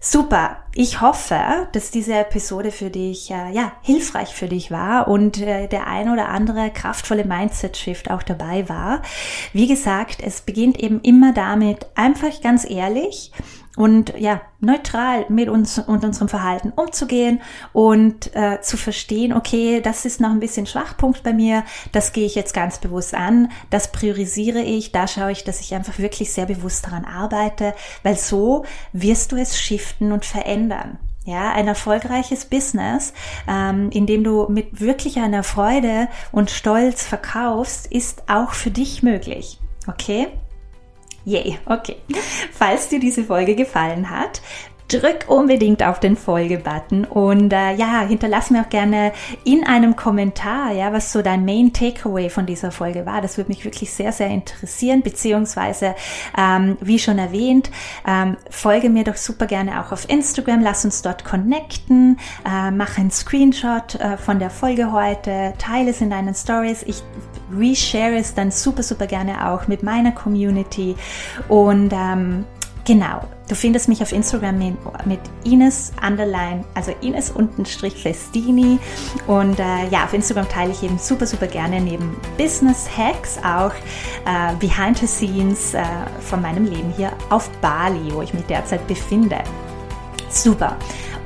Super. 0.00 0.58
Ich 0.74 1.00
hoffe, 1.00 1.68
dass 1.72 1.90
diese 1.90 2.14
Episode 2.14 2.70
für 2.70 2.88
dich 2.88 3.32
äh, 3.32 3.50
ja 3.52 3.72
hilfreich 3.82 4.28
für 4.28 4.46
dich 4.46 4.70
war 4.70 5.08
und 5.08 5.40
äh, 5.40 5.66
der 5.66 5.88
ein 5.88 6.08
oder 6.08 6.28
andere 6.28 6.70
kraftvolle 6.70 7.24
Mindset 7.24 7.76
Shift 7.76 8.08
auch 8.08 8.22
dabei 8.22 8.68
war. 8.68 9.02
Wie 9.52 9.66
gesagt, 9.66 10.22
es 10.22 10.40
beginnt 10.40 10.78
eben 10.78 11.00
immer 11.00 11.32
damit, 11.32 11.86
einfach 11.96 12.40
ganz 12.40 12.68
ehrlich 12.68 13.32
und 13.78 14.12
ja, 14.18 14.40
neutral 14.58 15.24
mit 15.28 15.48
uns 15.48 15.78
und 15.78 16.04
unserem 16.04 16.28
Verhalten 16.28 16.72
umzugehen 16.74 17.40
und 17.72 18.34
äh, 18.34 18.60
zu 18.60 18.76
verstehen, 18.76 19.32
okay, 19.32 19.80
das 19.80 20.04
ist 20.04 20.20
noch 20.20 20.30
ein 20.30 20.40
bisschen 20.40 20.66
Schwachpunkt 20.66 21.22
bei 21.22 21.32
mir, 21.32 21.62
das 21.92 22.12
gehe 22.12 22.26
ich 22.26 22.34
jetzt 22.34 22.54
ganz 22.54 22.78
bewusst 22.78 23.14
an, 23.14 23.52
das 23.70 23.92
priorisiere 23.92 24.62
ich, 24.62 24.90
da 24.90 25.06
schaue 25.06 25.30
ich, 25.30 25.44
dass 25.44 25.60
ich 25.60 25.76
einfach 25.76 26.00
wirklich 26.00 26.32
sehr 26.32 26.46
bewusst 26.46 26.86
daran 26.86 27.04
arbeite, 27.04 27.72
weil 28.02 28.16
so 28.16 28.64
wirst 28.92 29.30
du 29.30 29.36
es 29.36 29.56
shiften 29.56 30.10
und 30.10 30.24
verändern. 30.24 30.98
Ja, 31.24 31.52
ein 31.52 31.68
erfolgreiches 31.68 32.46
Business, 32.46 33.12
ähm, 33.46 33.90
in 33.90 34.06
dem 34.06 34.24
du 34.24 34.48
mit 34.48 34.80
wirklich 34.80 35.18
einer 35.18 35.44
Freude 35.44 36.08
und 36.32 36.50
Stolz 36.50 37.04
verkaufst, 37.04 37.86
ist 37.86 38.24
auch 38.28 38.54
für 38.54 38.72
dich 38.72 39.04
möglich. 39.04 39.60
Okay? 39.86 40.28
Yay, 41.28 41.58
okay. 41.66 41.96
Falls 42.52 42.88
dir 42.88 43.00
diese 43.00 43.22
Folge 43.22 43.54
gefallen 43.54 44.08
hat, 44.08 44.40
drück 44.88 45.26
unbedingt 45.28 45.82
auf 45.82 46.00
den 46.00 46.16
Folge-Button 46.16 47.04
und 47.04 47.52
äh, 47.52 47.74
ja, 47.74 48.00
hinterlass 48.00 48.50
mir 48.50 48.62
auch 48.62 48.70
gerne 48.70 49.12
in 49.44 49.64
einem 49.64 49.96
Kommentar, 49.96 50.72
ja, 50.72 50.92
was 50.92 51.12
so 51.12 51.20
dein 51.20 51.44
Main 51.44 51.72
Takeaway 51.72 52.30
von 52.30 52.46
dieser 52.46 52.72
Folge 52.72 53.04
war. 53.04 53.20
Das 53.20 53.36
würde 53.36 53.50
mich 53.50 53.64
wirklich 53.64 53.92
sehr, 53.92 54.12
sehr 54.12 54.28
interessieren, 54.28 55.02
beziehungsweise, 55.02 55.94
ähm, 56.36 56.78
wie 56.80 56.98
schon 56.98 57.18
erwähnt, 57.18 57.70
ähm, 58.06 58.36
folge 58.50 58.88
mir 58.88 59.04
doch 59.04 59.16
super 59.16 59.46
gerne 59.46 59.80
auch 59.80 59.92
auf 59.92 60.08
Instagram, 60.08 60.62
lass 60.62 60.84
uns 60.84 61.02
dort 61.02 61.24
connecten, 61.24 62.18
äh, 62.46 62.70
mach 62.70 62.96
einen 62.98 63.10
Screenshot 63.10 63.94
äh, 63.96 64.16
von 64.16 64.38
der 64.38 64.50
Folge 64.50 64.90
heute, 64.90 65.52
teile 65.58 65.90
es 65.90 66.00
in 66.00 66.10
deinen 66.10 66.34
Stories. 66.34 66.82
Ich 66.84 67.02
reshare 67.54 68.16
es 68.16 68.34
dann 68.34 68.50
super, 68.50 68.82
super 68.82 69.06
gerne 69.06 69.50
auch 69.50 69.68
mit 69.68 69.82
meiner 69.82 70.12
Community 70.12 70.96
und 71.48 71.92
ähm, 71.92 72.44
Genau. 72.88 73.20
Du 73.50 73.54
findest 73.54 73.86
mich 73.86 74.00
auf 74.00 74.12
Instagram 74.12 74.56
mit 75.04 75.20
Ines 75.44 75.92
Underline, 76.02 76.64
also 76.72 76.90
Ines 77.02 77.30
untenstrich 77.30 77.94
Festini. 77.94 78.78
Und 79.26 79.60
äh, 79.60 79.88
ja, 79.90 80.04
auf 80.04 80.14
Instagram 80.14 80.48
teile 80.48 80.72
ich 80.72 80.82
eben 80.82 80.96
super, 80.96 81.26
super 81.26 81.48
gerne 81.48 81.82
neben 81.82 82.16
Business 82.38 82.88
Hacks 82.96 83.36
auch 83.44 83.74
äh, 84.24 84.54
Behind 84.58 84.96
the 84.96 85.06
Scenes 85.06 85.74
äh, 85.74 85.84
von 86.20 86.40
meinem 86.40 86.64
Leben 86.64 86.90
hier 86.96 87.12
auf 87.28 87.50
Bali, 87.60 88.10
wo 88.10 88.22
ich 88.22 88.32
mich 88.32 88.44
derzeit 88.44 88.86
befinde. 88.86 89.36
Super. 90.30 90.74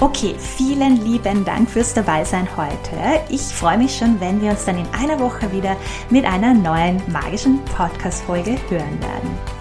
Okay, 0.00 0.34
vielen 0.36 1.04
lieben 1.04 1.44
Dank 1.44 1.70
fürs 1.70 1.94
Dabeisein 1.94 2.48
heute. 2.56 3.20
Ich 3.28 3.40
freue 3.40 3.78
mich 3.78 3.96
schon, 3.96 4.20
wenn 4.20 4.42
wir 4.42 4.50
uns 4.50 4.64
dann 4.64 4.78
in 4.78 4.86
einer 5.00 5.20
Woche 5.20 5.52
wieder 5.52 5.76
mit 6.10 6.24
einer 6.24 6.54
neuen 6.54 7.00
magischen 7.12 7.64
Podcast-Folge 7.66 8.56
hören 8.68 9.00
werden. 9.00 9.51